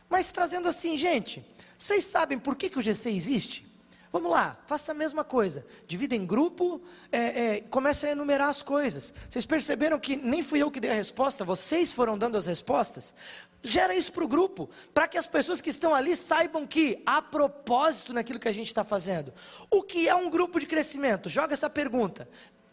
Mas 0.08 0.30
trazendo 0.30 0.68
assim, 0.68 0.96
gente, 0.96 1.44
vocês 1.76 2.04
sabem 2.04 2.38
por 2.38 2.54
que, 2.54 2.70
que 2.70 2.78
o 2.78 2.82
GC 2.82 3.10
existe? 3.10 3.71
Vamos 4.12 4.30
lá, 4.30 4.58
faça 4.66 4.92
a 4.92 4.94
mesma 4.94 5.24
coisa. 5.24 5.64
Divida 5.88 6.14
em 6.14 6.26
grupo, 6.26 6.82
é, 7.10 7.18
é, 7.18 7.60
comece 7.62 8.06
a 8.06 8.10
enumerar 8.10 8.50
as 8.50 8.60
coisas. 8.60 9.12
Vocês 9.26 9.46
perceberam 9.46 9.98
que 9.98 10.16
nem 10.16 10.42
fui 10.42 10.58
eu 10.62 10.70
que 10.70 10.78
dei 10.78 10.90
a 10.90 10.94
resposta, 10.94 11.46
vocês 11.46 11.90
foram 11.90 12.18
dando 12.18 12.36
as 12.36 12.44
respostas? 12.44 13.14
Gera 13.62 13.94
isso 13.94 14.12
para 14.12 14.22
o 14.22 14.28
grupo, 14.28 14.68
para 14.92 15.08
que 15.08 15.16
as 15.16 15.26
pessoas 15.26 15.62
que 15.62 15.70
estão 15.70 15.94
ali 15.94 16.14
saibam 16.14 16.66
que 16.66 17.02
há 17.06 17.22
propósito 17.22 18.12
naquilo 18.12 18.38
que 18.38 18.48
a 18.48 18.52
gente 18.52 18.66
está 18.66 18.84
fazendo. 18.84 19.32
O 19.70 19.82
que 19.82 20.06
é 20.06 20.14
um 20.14 20.28
grupo 20.28 20.60
de 20.60 20.66
crescimento? 20.66 21.30
Joga 21.30 21.54
essa 21.54 21.70
pergunta. 21.70 22.28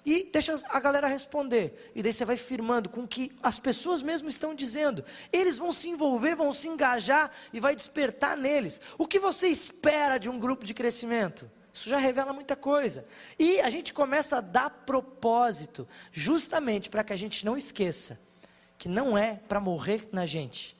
E 0.05 0.29
deixa 0.31 0.61
a 0.69 0.79
galera 0.79 1.07
responder. 1.07 1.91
E 1.93 2.01
daí 2.01 2.13
você 2.13 2.25
vai 2.25 2.37
firmando 2.37 2.89
com 2.89 3.01
o 3.01 3.07
que 3.07 3.31
as 3.43 3.59
pessoas 3.59 4.01
mesmo 4.01 4.29
estão 4.29 4.55
dizendo. 4.55 5.03
Eles 5.31 5.57
vão 5.57 5.71
se 5.71 5.89
envolver, 5.89 6.35
vão 6.35 6.53
se 6.53 6.67
engajar 6.67 7.29
e 7.51 7.59
vai 7.59 7.75
despertar 7.75 8.37
neles. 8.37 8.79
O 8.97 9.05
que 9.05 9.19
você 9.19 9.47
espera 9.47 10.17
de 10.17 10.29
um 10.29 10.39
grupo 10.39 10.65
de 10.65 10.73
crescimento? 10.73 11.49
Isso 11.71 11.89
já 11.89 11.97
revela 11.97 12.33
muita 12.33 12.55
coisa. 12.55 13.05
E 13.37 13.59
a 13.61 13.69
gente 13.69 13.93
começa 13.93 14.37
a 14.37 14.41
dar 14.41 14.69
propósito, 14.69 15.87
justamente 16.11 16.89
para 16.89 17.03
que 17.03 17.13
a 17.13 17.17
gente 17.17 17.45
não 17.45 17.55
esqueça 17.55 18.19
que 18.79 18.87
não 18.87 19.17
é 19.17 19.35
para 19.35 19.59
morrer 19.59 20.07
na 20.09 20.25
gente, 20.25 20.75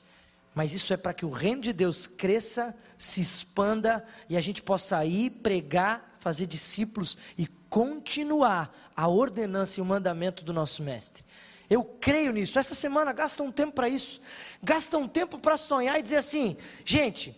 mas 0.54 0.72
isso 0.72 0.92
é 0.92 0.96
para 0.96 1.12
que 1.12 1.26
o 1.26 1.30
reino 1.30 1.60
de 1.60 1.72
Deus 1.72 2.06
cresça, 2.06 2.74
se 2.96 3.20
expanda 3.20 4.04
e 4.28 4.38
a 4.38 4.40
gente 4.40 4.62
possa 4.62 5.04
ir 5.04 5.30
pregar, 5.30 6.10
fazer 6.18 6.46
discípulos 6.46 7.16
e 7.36 7.46
continuar 7.70 8.76
a 8.94 9.08
ordenança 9.08 9.80
e 9.80 9.82
o 9.82 9.86
mandamento 9.86 10.44
do 10.44 10.52
nosso 10.52 10.82
mestre. 10.82 11.24
Eu 11.70 11.84
creio 11.84 12.32
nisso. 12.32 12.58
Essa 12.58 12.74
semana 12.74 13.12
gasta 13.12 13.42
um 13.44 13.52
tempo 13.52 13.74
para 13.74 13.88
isso. 13.88 14.20
Gasta 14.60 14.98
um 14.98 15.06
tempo 15.06 15.38
para 15.38 15.56
sonhar 15.56 15.98
e 15.98 16.02
dizer 16.02 16.16
assim: 16.16 16.56
gente, 16.84 17.34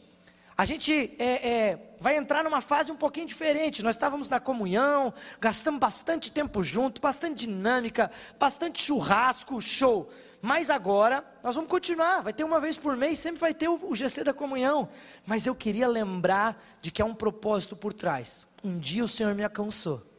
A 0.57 0.65
gente 0.65 1.15
é, 1.19 1.49
é, 1.49 1.97
vai 1.99 2.17
entrar 2.17 2.45
numa 2.45 2.61
fase 2.61 2.93
um 2.93 2.97
pouquinho 2.97 3.27
diferente. 3.27 3.83
Nós 3.83 3.97
estávamos 3.97 4.29
na 4.29 4.39
comunhão, 4.39 5.13
gastamos 5.41 5.81
bastante 5.81 6.31
tempo 6.31 6.63
junto, 6.63 7.01
bastante 7.01 7.47
dinâmica, 7.47 8.11
bastante 8.39 8.83
churrasco, 8.83 9.61
show. 9.61 10.11
Mas 10.41 10.71
agora 10.71 11.25
nós 11.43 11.57
vamos 11.57 11.71
continuar. 11.71 12.23
Vai 12.23 12.33
ter 12.33 12.45
uma 12.45 12.61
vez 12.61 12.79
por 12.79 12.97
mês, 12.97 13.19
sempre 13.19 13.41
vai 13.41 13.53
ter 13.55 13.69
o, 13.69 13.81
o 13.83 13.97
GC 13.97 14.25
da 14.25 14.33
comunhão. 14.33 14.89
Mas 15.27 15.47
eu 15.47 15.55
queria 15.55 15.89
lembrar 15.89 16.63
de 16.81 16.91
que 16.91 17.03
há 17.03 17.05
um 17.05 17.15
propósito 17.15 17.75
por 17.75 17.93
trás. 17.93 18.47
Um 18.63 18.79
dia 18.79 19.05
o 19.05 19.09
Senhor 19.09 19.35
me 19.35 19.43
alcançou 19.43 20.12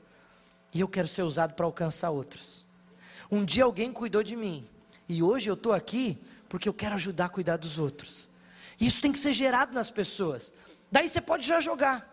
e 0.73 0.79
eu 0.81 0.88
quero 0.88 1.07
ser 1.07 1.23
usado 1.23 1.53
para 1.53 1.65
alcançar 1.65 2.09
outros. 2.09 2.65
Um 3.31 3.45
dia 3.45 3.63
alguém 3.63 3.91
cuidou 3.91 4.23
de 4.23 4.36
mim 4.36 4.67
e 5.07 5.21
hoje 5.21 5.49
eu 5.49 5.53
estou 5.53 5.73
aqui 5.73 6.17
porque 6.49 6.67
eu 6.67 6.73
quero 6.73 6.95
ajudar 6.95 7.25
a 7.25 7.29
cuidar 7.29 7.57
dos 7.57 7.79
outros. 7.79 8.29
Isso 8.79 9.01
tem 9.01 9.12
que 9.12 9.17
ser 9.17 9.33
gerado 9.33 9.73
nas 9.73 9.89
pessoas. 9.89 10.51
Daí 10.91 11.09
você 11.09 11.21
pode 11.21 11.47
já 11.47 11.59
jogar. 11.59 12.09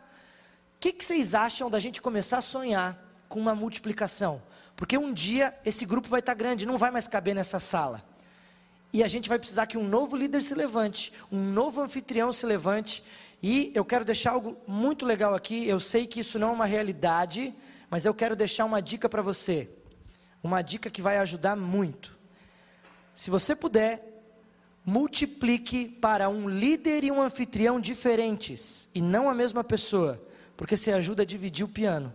O 0.77 0.81
que, 0.81 0.92
que 0.92 1.05
vocês 1.05 1.35
acham 1.35 1.68
da 1.68 1.79
gente 1.79 2.01
começar 2.01 2.38
a 2.38 2.42
sonhar 2.42 2.99
com 3.29 3.38
uma 3.38 3.55
multiplicação? 3.55 4.42
Porque 4.75 4.96
um 4.96 5.12
dia 5.12 5.55
esse 5.64 5.85
grupo 5.85 6.09
vai 6.09 6.20
estar 6.20 6.33
grande, 6.33 6.64
não 6.64 6.79
vai 6.79 6.90
mais 6.90 7.07
caber 7.07 7.35
nessa 7.35 7.61
sala. 7.61 8.03
E 8.92 9.05
a 9.05 9.09
gente 9.09 9.29
vai 9.29 9.38
precisar 9.38 9.66
que 9.66 9.77
um 9.77 9.87
novo 9.87 10.16
líder 10.16 10.42
se 10.42 10.55
levante, 10.55 11.12
um 11.31 11.53
novo 11.53 11.83
anfitrião 11.83 12.33
se 12.33 12.46
levante. 12.46 13.05
E 13.42 13.70
eu 13.75 13.85
quero 13.85 14.05
deixar 14.05 14.33
algo 14.33 14.57
muito 14.66 15.05
legal 15.05 15.35
aqui. 15.35 15.68
Eu 15.68 15.79
sei 15.79 16.07
que 16.07 16.20
isso 16.20 16.38
não 16.38 16.49
é 16.49 16.53
uma 16.53 16.66
realidade, 16.66 17.55
mas 17.90 18.05
eu 18.05 18.14
quero 18.14 18.37
deixar 18.37 18.64
uma 18.64 18.81
dica 18.81 19.09
para 19.09 19.20
você. 19.20 19.68
Uma 20.42 20.62
dica 20.62 20.88
que 20.88 21.03
vai 21.03 21.18
ajudar 21.18 21.57
muito. 21.57 22.16
Se 23.14 23.29
você 23.29 23.55
puder, 23.55 24.22
multiplique 24.87 25.88
para 25.88 26.29
um 26.29 26.48
líder 26.48 27.05
e 27.05 27.11
um 27.11 27.20
anfitrião 27.20 27.81
diferentes 27.81 28.88
e 28.94 29.03
não 29.03 29.29
a 29.29 29.35
mesma 29.35 29.64
pessoa, 29.64 30.22
porque 30.57 30.76
você 30.76 30.92
ajuda 30.92 31.22
a 31.22 31.26
dividir 31.26 31.64
o 31.64 31.68
piano. 31.68 32.14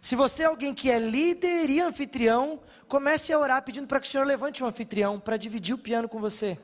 Se 0.00 0.16
você 0.16 0.44
é 0.44 0.46
alguém 0.46 0.72
que 0.72 0.90
é 0.90 0.98
líder 0.98 1.68
e 1.68 1.80
anfitrião, 1.80 2.60
comece 2.88 3.32
a 3.32 3.38
orar 3.38 3.62
pedindo 3.62 3.86
para 3.86 4.00
que 4.00 4.06
o 4.06 4.10
Senhor 4.10 4.24
levante 4.24 4.64
um 4.64 4.66
anfitrião 4.66 5.20
para 5.20 5.36
dividir 5.36 5.74
o 5.74 5.78
piano 5.78 6.08
com 6.08 6.18
você. 6.18 6.58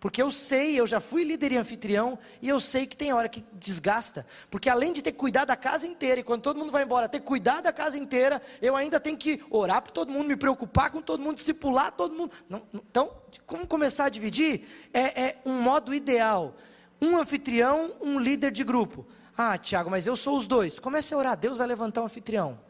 Porque 0.00 0.22
eu 0.22 0.30
sei, 0.30 0.78
eu 0.78 0.86
já 0.86 1.00
fui 1.00 1.24
líder 1.24 1.52
e 1.52 1.56
anfitrião, 1.56 2.18
e 2.40 2.48
eu 2.48 2.60
sei 2.60 2.86
que 2.86 2.96
tem 2.96 3.12
hora 3.12 3.28
que 3.28 3.44
desgasta. 3.54 4.24
Porque 4.48 4.70
além 4.70 4.92
de 4.92 5.02
ter 5.02 5.12
cuidar 5.12 5.44
da 5.44 5.56
casa 5.56 5.86
inteira, 5.86 6.20
e 6.20 6.22
quando 6.22 6.42
todo 6.42 6.58
mundo 6.58 6.70
vai 6.70 6.84
embora, 6.84 7.08
ter 7.08 7.20
cuidar 7.20 7.60
da 7.60 7.72
casa 7.72 7.98
inteira, 7.98 8.40
eu 8.62 8.76
ainda 8.76 9.00
tenho 9.00 9.16
que 9.16 9.42
orar 9.50 9.82
por 9.82 9.90
todo 9.90 10.12
mundo, 10.12 10.28
me 10.28 10.36
preocupar 10.36 10.90
com 10.90 11.02
todo 11.02 11.20
mundo, 11.20 11.36
discipular 11.36 11.90
todo 11.90 12.14
mundo. 12.14 12.32
Não, 12.48 12.62
então, 12.72 13.10
como 13.44 13.66
começar 13.66 14.04
a 14.04 14.08
dividir? 14.08 14.88
É, 14.94 15.22
é 15.22 15.36
um 15.44 15.60
modo 15.60 15.92
ideal. 15.92 16.54
Um 17.02 17.16
anfitrião, 17.16 17.92
um 18.00 18.20
líder 18.20 18.52
de 18.52 18.62
grupo. 18.62 19.04
Ah, 19.36 19.58
Tiago, 19.58 19.90
mas 19.90 20.06
eu 20.06 20.14
sou 20.14 20.36
os 20.36 20.46
dois. 20.46 20.78
Comece 20.78 21.12
a 21.12 21.16
orar, 21.16 21.36
Deus 21.36 21.58
vai 21.58 21.66
levantar 21.66 22.02
um 22.02 22.04
anfitrião. 22.04 22.67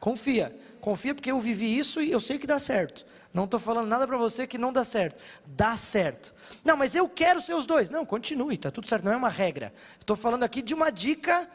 Confia, 0.00 0.56
confia 0.80 1.14
porque 1.14 1.30
eu 1.30 1.40
vivi 1.40 1.76
isso 1.78 2.00
e 2.00 2.10
eu 2.10 2.20
sei 2.20 2.38
que 2.38 2.46
dá 2.46 2.58
certo. 2.58 3.04
Não 3.32 3.44
estou 3.44 3.58
falando 3.58 3.88
nada 3.88 4.06
para 4.06 4.16
você 4.16 4.46
que 4.46 4.56
não 4.56 4.72
dá 4.72 4.84
certo. 4.84 5.20
Dá 5.44 5.76
certo. 5.76 6.34
Não, 6.64 6.76
mas 6.76 6.94
eu 6.94 7.08
quero 7.08 7.40
ser 7.40 7.54
os 7.54 7.66
dois. 7.66 7.90
Não, 7.90 8.06
continue, 8.06 8.54
está 8.54 8.70
tudo 8.70 8.86
certo, 8.86 9.04
não 9.04 9.12
é 9.12 9.16
uma 9.16 9.28
regra. 9.28 9.72
Estou 10.00 10.16
falando 10.16 10.44
aqui 10.44 10.62
de 10.62 10.74
uma 10.74 10.90
dica 10.90 11.48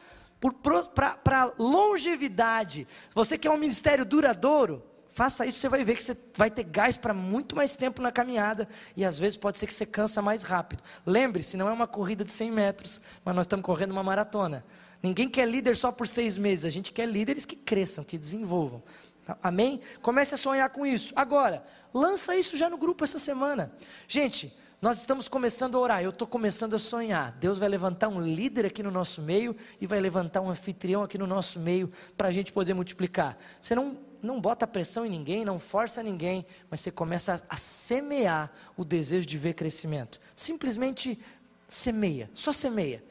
para 0.93 1.53
longevidade. 1.57 2.87
Você 3.15 3.37
quer 3.37 3.49
um 3.49 3.57
ministério 3.57 4.03
duradouro? 4.05 4.83
Faça 5.13 5.45
isso, 5.45 5.59
você 5.59 5.69
vai 5.69 5.83
ver 5.83 5.95
que 5.95 6.03
você 6.03 6.17
vai 6.35 6.49
ter 6.49 6.63
gás 6.63 6.97
para 6.97 7.13
muito 7.13 7.55
mais 7.55 7.75
tempo 7.75 8.01
na 8.01 8.11
caminhada 8.11 8.67
e 8.97 9.05
às 9.05 9.19
vezes 9.19 9.37
pode 9.37 9.59
ser 9.59 9.67
que 9.67 9.73
você 9.73 9.85
cansa 9.85 10.23
mais 10.23 10.41
rápido. 10.41 10.81
Lembre-se, 11.05 11.55
não 11.55 11.69
é 11.69 11.71
uma 11.71 11.85
corrida 11.85 12.25
de 12.25 12.31
100 12.31 12.51
metros, 12.51 12.99
mas 13.23 13.35
nós 13.35 13.45
estamos 13.45 13.63
correndo 13.63 13.91
uma 13.91 14.01
maratona. 14.01 14.65
Ninguém 15.03 15.27
quer 15.27 15.45
líder 15.45 15.75
só 15.75 15.91
por 15.91 16.07
seis 16.07 16.37
meses, 16.37 16.63
a 16.63 16.69
gente 16.69 16.93
quer 16.93 17.05
líderes 17.05 17.45
que 17.45 17.57
cresçam, 17.57 18.05
que 18.05 18.17
desenvolvam. 18.17 18.81
Tá? 19.25 19.37
Amém? 19.43 19.81
Comece 20.01 20.33
a 20.33 20.37
sonhar 20.37 20.69
com 20.69 20.85
isso. 20.85 21.11
Agora, 21.13 21.65
lança 21.93 22.37
isso 22.37 22.55
já 22.55 22.69
no 22.69 22.77
grupo 22.77 23.03
essa 23.03 23.19
semana. 23.19 23.69
Gente, 24.07 24.55
nós 24.81 24.99
estamos 24.99 25.27
começando 25.27 25.75
a 25.75 25.79
orar, 25.79 26.03
eu 26.03 26.09
estou 26.09 26.25
começando 26.25 26.73
a 26.73 26.79
sonhar. 26.79 27.33
Deus 27.33 27.59
vai 27.59 27.67
levantar 27.67 28.07
um 28.07 28.21
líder 28.21 28.65
aqui 28.65 28.81
no 28.81 28.91
nosso 28.91 29.21
meio 29.21 29.55
e 29.79 29.85
vai 29.85 29.99
levantar 29.99 30.39
um 30.39 30.49
anfitrião 30.49 31.03
aqui 31.03 31.17
no 31.17 31.27
nosso 31.27 31.59
meio 31.59 31.91
para 32.15 32.29
a 32.29 32.31
gente 32.31 32.53
poder 32.53 32.73
multiplicar. 32.73 33.37
Você 33.59 33.75
não, 33.75 33.97
não 34.21 34.39
bota 34.39 34.65
pressão 34.65 35.05
em 35.05 35.09
ninguém, 35.09 35.43
não 35.43 35.59
força 35.59 36.01
ninguém, 36.01 36.45
mas 36.69 36.79
você 36.79 36.91
começa 36.91 37.33
a, 37.49 37.55
a 37.55 37.57
semear 37.57 38.51
o 38.77 38.85
desejo 38.85 39.27
de 39.27 39.37
ver 39.37 39.53
crescimento. 39.53 40.17
Simplesmente 40.33 41.19
semeia, 41.67 42.29
só 42.33 42.53
semeia. 42.53 43.03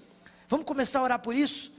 Vamos 0.48 0.66
começar 0.66 1.00
a 1.00 1.02
orar 1.02 1.18
por 1.20 1.34
isso? 1.34 1.72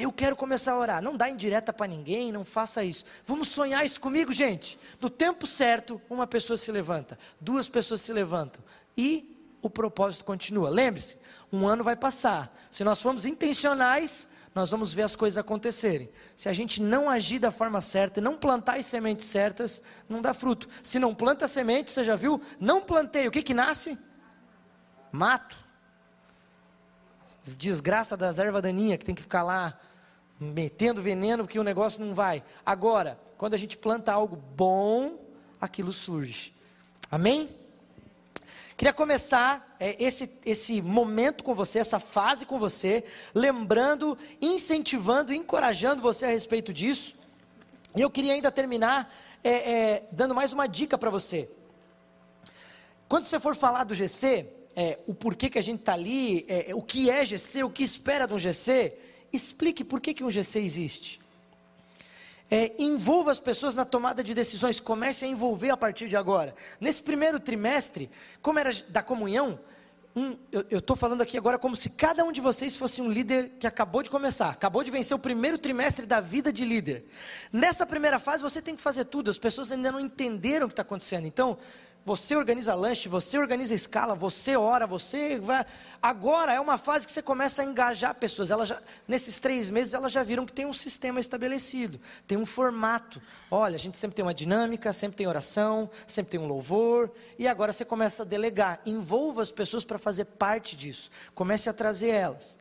Eu 0.00 0.12
quero 0.12 0.34
começar 0.34 0.72
a 0.72 0.78
orar. 0.78 1.02
Não 1.02 1.16
dá 1.16 1.28
indireta 1.28 1.72
para 1.72 1.86
ninguém, 1.86 2.32
não 2.32 2.44
faça 2.44 2.82
isso. 2.82 3.04
Vamos 3.26 3.48
sonhar 3.48 3.84
isso 3.84 4.00
comigo, 4.00 4.32
gente. 4.32 4.78
No 5.00 5.10
tempo 5.10 5.46
certo, 5.46 6.00
uma 6.08 6.26
pessoa 6.26 6.56
se 6.56 6.72
levanta, 6.72 7.18
duas 7.40 7.68
pessoas 7.68 8.00
se 8.00 8.12
levantam 8.12 8.62
e 8.96 9.36
o 9.62 9.68
propósito 9.68 10.24
continua. 10.24 10.70
Lembre-se, 10.70 11.18
um 11.52 11.68
ano 11.68 11.84
vai 11.84 11.96
passar. 11.96 12.54
Se 12.70 12.82
nós 12.82 13.00
formos 13.02 13.26
intencionais, 13.26 14.26
nós 14.54 14.70
vamos 14.70 14.92
ver 14.92 15.02
as 15.02 15.14
coisas 15.14 15.38
acontecerem. 15.38 16.10
Se 16.34 16.48
a 16.48 16.52
gente 16.52 16.82
não 16.82 17.08
agir 17.08 17.38
da 17.38 17.52
forma 17.52 17.80
certa, 17.80 18.20
não 18.20 18.36
plantar 18.36 18.78
as 18.78 18.86
sementes 18.86 19.26
certas, 19.26 19.82
não 20.08 20.20
dá 20.20 20.34
fruto. 20.34 20.68
Se 20.82 20.98
não 20.98 21.14
planta 21.14 21.46
semente, 21.46 21.90
você 21.90 22.02
já 22.02 22.16
viu? 22.16 22.40
Não 22.58 22.80
plantei, 22.80 23.28
o 23.28 23.30
que 23.30 23.42
que 23.42 23.54
nasce? 23.54 23.98
Mato. 25.12 25.56
Desgraça 27.42 28.16
das 28.16 28.38
ervas 28.38 28.62
daninhas 28.62 28.98
que 28.98 29.04
tem 29.04 29.14
que 29.14 29.22
ficar 29.22 29.42
lá 29.42 29.78
metendo 30.40 31.02
veneno 31.02 31.44
porque 31.44 31.58
o 31.58 31.64
negócio 31.64 32.04
não 32.04 32.14
vai. 32.14 32.42
Agora, 32.64 33.20
quando 33.36 33.54
a 33.54 33.58
gente 33.58 33.76
planta 33.76 34.12
algo 34.12 34.36
bom, 34.36 35.18
aquilo 35.60 35.92
surge. 35.92 36.54
Amém? 37.10 37.50
Queria 38.76 38.94
começar 38.94 39.76
é, 39.78 40.02
esse, 40.02 40.30
esse 40.46 40.80
momento 40.80 41.44
com 41.44 41.54
você, 41.54 41.80
essa 41.80 42.00
fase 42.00 42.46
com 42.46 42.58
você, 42.58 43.04
lembrando, 43.34 44.16
incentivando, 44.40 45.34
encorajando 45.34 46.00
você 46.00 46.24
a 46.24 46.30
respeito 46.30 46.72
disso. 46.72 47.14
E 47.94 48.00
eu 48.00 48.08
queria 48.08 48.32
ainda 48.32 48.50
terminar 48.50 49.14
é, 49.44 49.50
é, 49.50 50.02
dando 50.10 50.34
mais 50.34 50.54
uma 50.54 50.66
dica 50.66 50.96
para 50.96 51.10
você. 51.10 51.50
Quando 53.06 53.26
você 53.26 53.38
for 53.38 53.54
falar 53.54 53.84
do 53.84 53.94
GC, 53.94 54.46
é, 54.74 54.98
o 55.06 55.14
porquê 55.14 55.50
que 55.50 55.58
a 55.58 55.62
gente 55.62 55.80
está 55.80 55.92
ali, 55.92 56.46
é, 56.48 56.74
o 56.74 56.80
que 56.80 57.10
é 57.10 57.22
GC, 57.22 57.64
o 57.64 57.70
que 57.70 57.82
espera 57.82 58.26
de 58.26 58.32
um 58.32 58.38
GC, 58.38 58.96
explique 59.32 59.84
por 59.84 60.00
que, 60.00 60.14
que 60.14 60.24
um 60.24 60.30
GC 60.30 60.60
existe. 60.60 61.20
É, 62.50 62.72
envolva 62.78 63.30
as 63.30 63.38
pessoas 63.38 63.74
na 63.74 63.84
tomada 63.84 64.24
de 64.24 64.34
decisões, 64.34 64.80
comece 64.80 65.24
a 65.24 65.28
envolver 65.28 65.70
a 65.70 65.76
partir 65.76 66.08
de 66.08 66.16
agora. 66.16 66.54
Nesse 66.80 67.02
primeiro 67.02 67.38
trimestre, 67.38 68.10
como 68.42 68.58
era 68.58 68.70
da 68.88 69.02
comunhão, 69.02 69.60
um, 70.16 70.36
eu 70.52 70.80
estou 70.80 70.96
falando 70.96 71.22
aqui 71.22 71.38
agora 71.38 71.56
como 71.56 71.76
se 71.76 71.88
cada 71.88 72.24
um 72.24 72.32
de 72.32 72.40
vocês 72.40 72.74
fosse 72.74 73.00
um 73.00 73.08
líder 73.08 73.52
que 73.60 73.66
acabou 73.66 74.02
de 74.02 74.10
começar, 74.10 74.50
acabou 74.50 74.82
de 74.82 74.90
vencer 74.90 75.16
o 75.16 75.20
primeiro 75.20 75.56
trimestre 75.56 76.04
da 76.04 76.20
vida 76.20 76.52
de 76.52 76.64
líder. 76.64 77.06
Nessa 77.52 77.86
primeira 77.86 78.18
fase 78.18 78.42
você 78.42 78.60
tem 78.60 78.74
que 78.74 78.82
fazer 78.82 79.04
tudo, 79.04 79.30
as 79.30 79.38
pessoas 79.38 79.70
ainda 79.70 79.92
não 79.92 80.00
entenderam 80.00 80.66
o 80.66 80.68
que 80.68 80.72
está 80.72 80.82
acontecendo. 80.82 81.26
Então, 81.26 81.56
você 82.04 82.34
organiza 82.34 82.74
lanche, 82.74 83.08
você 83.08 83.38
organiza 83.38 83.74
escala, 83.74 84.14
você 84.14 84.56
ora, 84.56 84.86
você 84.86 85.38
vai. 85.38 85.66
Agora 86.00 86.52
é 86.54 86.58
uma 86.58 86.78
fase 86.78 87.06
que 87.06 87.12
você 87.12 87.20
começa 87.20 87.60
a 87.60 87.64
engajar 87.64 88.14
pessoas. 88.14 88.50
Elas 88.50 88.70
já, 88.70 88.82
nesses 89.06 89.38
três 89.38 89.70
meses 89.70 89.92
elas 89.92 90.10
já 90.10 90.22
viram 90.22 90.46
que 90.46 90.52
tem 90.52 90.64
um 90.64 90.72
sistema 90.72 91.20
estabelecido, 91.20 92.00
tem 92.26 92.38
um 92.38 92.46
formato. 92.46 93.20
Olha, 93.50 93.76
a 93.76 93.78
gente 93.78 93.98
sempre 93.98 94.14
tem 94.16 94.24
uma 94.24 94.32
dinâmica, 94.32 94.92
sempre 94.94 95.18
tem 95.18 95.26
oração, 95.26 95.90
sempre 96.06 96.30
tem 96.30 96.40
um 96.40 96.46
louvor. 96.46 97.12
E 97.38 97.46
agora 97.46 97.72
você 97.72 97.84
começa 97.84 98.22
a 98.22 98.26
delegar. 98.26 98.80
Envolva 98.86 99.42
as 99.42 99.52
pessoas 99.52 99.84
para 99.84 99.98
fazer 99.98 100.24
parte 100.24 100.74
disso. 100.76 101.10
Comece 101.34 101.68
a 101.68 101.72
trazer 101.72 102.08
elas. 102.08 102.58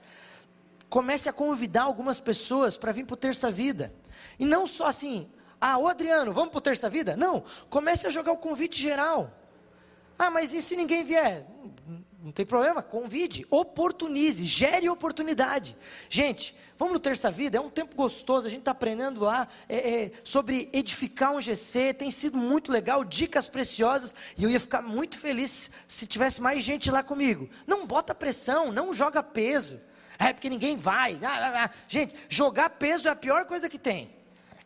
Comece 0.89 1.29
a 1.29 1.33
convidar 1.33 1.83
algumas 1.83 2.19
pessoas 2.19 2.75
para 2.75 2.91
vir 2.91 3.05
para 3.05 3.13
o 3.13 3.17
Terça 3.17 3.49
Vida. 3.49 3.93
E 4.37 4.45
não 4.45 4.67
só 4.67 4.87
assim, 4.87 5.29
ah, 5.59 5.77
ô 5.77 5.87
Adriano, 5.87 6.31
vamos 6.31 6.51
para 6.51 6.59
o 6.59 6.61
Terça 6.61 6.89
Vida? 6.89 7.15
Não, 7.17 7.43
comece 7.69 8.07
a 8.07 8.09
jogar 8.09 8.31
o 8.31 8.37
convite 8.37 8.81
geral. 8.81 9.31
Ah, 10.17 10.29
mas 10.29 10.53
e 10.53 10.61
se 10.61 10.75
ninguém 10.75 11.03
vier? 11.03 11.45
Não 12.21 12.33
tem 12.33 12.45
problema, 12.45 12.83
convide, 12.83 13.45
oportunize, 13.49 14.43
gere 14.43 14.89
oportunidade. 14.89 15.77
Gente, 16.09 16.53
vamos 16.77 16.93
no 16.93 16.99
Terça 16.99 17.31
Vida, 17.31 17.57
é 17.57 17.61
um 17.61 17.69
tempo 17.69 17.95
gostoso, 17.95 18.45
a 18.45 18.49
gente 18.49 18.59
está 18.59 18.71
aprendendo 18.71 19.21
lá 19.21 19.47
é, 19.69 19.77
é, 19.77 20.11
sobre 20.23 20.69
edificar 20.73 21.33
um 21.33 21.39
GC, 21.39 21.93
tem 21.93 22.11
sido 22.11 22.37
muito 22.37 22.73
legal, 22.73 23.05
dicas 23.05 23.47
preciosas, 23.47 24.13
e 24.37 24.43
eu 24.43 24.49
ia 24.49 24.59
ficar 24.59 24.81
muito 24.81 25.17
feliz 25.17 25.71
se 25.87 26.05
tivesse 26.05 26.41
mais 26.41 26.61
gente 26.61 26.91
lá 26.91 27.01
comigo. 27.01 27.49
Não 27.65 27.87
bota 27.87 28.13
pressão, 28.13 28.69
não 28.69 28.93
joga 28.93 29.23
peso. 29.23 29.79
É 30.19 30.33
porque 30.33 30.49
ninguém 30.49 30.75
vai. 30.75 31.17
Gente, 31.87 32.13
jogar 32.27 32.69
peso 32.71 33.07
é 33.07 33.11
a 33.11 33.15
pior 33.15 33.45
coisa 33.45 33.69
que 33.69 33.79
tem. 33.79 34.18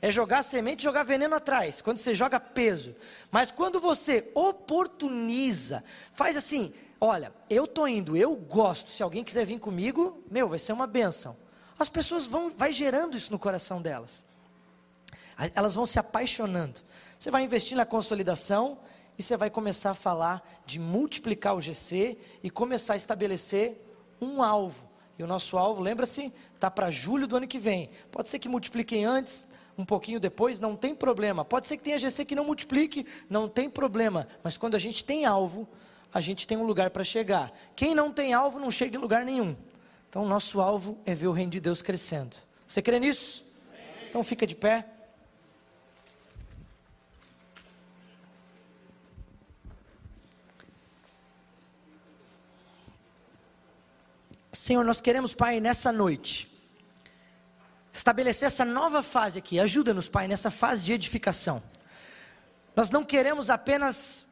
É 0.04 0.12
jogar 0.12 0.44
semente, 0.44 0.84
jogar 0.84 1.04
veneno 1.04 1.34
atrás, 1.34 1.82
quando 1.82 1.98
você 1.98 2.14
joga 2.14 2.38
peso. 2.38 2.94
Mas 3.32 3.52
quando 3.52 3.80
você 3.80 4.30
oportuniza, 4.36 5.82
faz 6.12 6.36
assim, 6.36 6.74
olha, 7.00 7.34
eu 7.50 7.66
tô 7.66 7.88
indo, 7.88 8.18
eu 8.18 8.36
gosto, 8.36 8.90
se 8.90 9.02
alguém 9.02 9.24
quiser 9.24 9.46
vir 9.46 9.60
comigo, 9.60 10.22
meu, 10.30 10.50
vai 10.50 10.60
ser 10.60 10.74
uma 10.74 10.86
benção. 10.86 11.38
As 11.80 11.88
pessoas 11.88 12.26
vão, 12.26 12.50
vai 12.50 12.74
gerando 12.74 13.16
isso 13.16 13.32
no 13.32 13.40
coração 13.40 13.82
delas. 13.82 14.26
Elas 15.56 15.76
vão 15.76 15.86
se 15.86 15.98
apaixonando. 15.98 16.82
Você 17.18 17.32
vai 17.32 17.42
investir 17.42 17.78
na 17.78 17.86
consolidação 17.86 18.80
e 19.18 19.24
você 19.24 19.38
vai 19.38 19.50
começar 19.50 19.92
a 19.92 19.96
falar 19.96 20.46
de 20.66 20.80
multiplicar 20.80 21.56
o 21.56 21.62
GC 21.62 22.18
e 22.44 22.50
começar 22.50 22.96
a 22.96 22.98
estabelecer 22.98 23.82
um 24.20 24.44
alvo. 24.44 24.86
E 25.18 25.24
o 25.24 25.28
nosso 25.28 25.58
alvo, 25.58 25.82
lembra-se, 25.82 26.34
está 26.54 26.70
para 26.70 26.90
julho 26.90 27.26
do 27.26 27.38
ano 27.38 27.48
que 27.48 27.58
vem. 27.58 27.90
Pode 28.12 28.30
ser 28.30 28.40
que 28.40 28.50
multipliquem 28.50 29.06
antes, 29.06 29.48
um 29.78 29.86
pouquinho 29.86 30.20
depois, 30.20 30.60
não 30.60 30.76
tem 30.76 30.94
problema. 30.94 31.44
Pode 31.44 31.68
ser 31.68 31.78
que 31.78 31.84
tenha 31.84 31.98
GC 31.98 32.26
que 32.26 32.36
não 32.36 32.46
multiplique, 32.46 33.06
não 33.30 33.50
tem 33.50 33.70
problema. 33.70 34.28
Mas 34.44 34.58
quando 34.58 34.76
a 34.76 34.80
gente 34.80 35.04
tem 35.04 35.26
alvo, 35.26 35.68
a 36.14 36.22
gente 36.22 36.46
tem 36.48 36.58
um 36.58 36.64
lugar 36.64 36.92
para 36.92 37.04
chegar. 37.04 37.52
Quem 37.76 37.96
não 37.96 38.12
tem 38.12 38.34
alvo 38.34 38.60
não 38.60 38.70
chega 38.70 38.98
em 38.98 39.02
lugar 39.02 39.26
nenhum. 39.26 39.56
Então, 40.10 40.26
nosso 40.28 40.62
alvo 40.62 40.98
é 41.06 41.16
ver 41.16 41.28
o 41.28 41.32
reino 41.32 41.52
de 41.52 41.60
Deus 41.60 41.82
crescendo. 41.82 42.38
Você 42.68 42.82
crê 42.82 43.00
nisso? 43.00 43.44
Então, 44.10 44.24
fica 44.24 44.46
de 44.46 44.56
pé. 44.56 44.86
Senhor, 54.52 54.86
nós 54.86 55.02
queremos, 55.02 55.34
Pai, 55.34 55.60
nessa 55.60 55.92
noite, 55.92 56.53
estabelecer 57.94 58.48
essa 58.48 58.66
nova 58.66 59.04
fase 59.04 59.38
aqui. 59.38 59.60
Ajuda-nos, 59.60 60.10
Pai, 60.10 60.28
nessa 60.28 60.50
fase 60.50 60.84
de 60.84 60.92
edificação. 60.92 61.62
Nós 62.76 62.90
não 62.90 63.06
queremos 63.06 63.52
apenas 63.52 64.28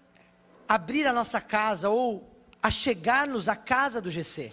abrir 0.67 1.05
a 1.05 1.13
nossa 1.13 1.39
casa 1.39 1.87
ou 1.87 2.27
achegar-nos 2.61 3.47
à 3.47 3.55
casa 3.55 4.01
do 4.01 4.09
GC, 4.09 4.51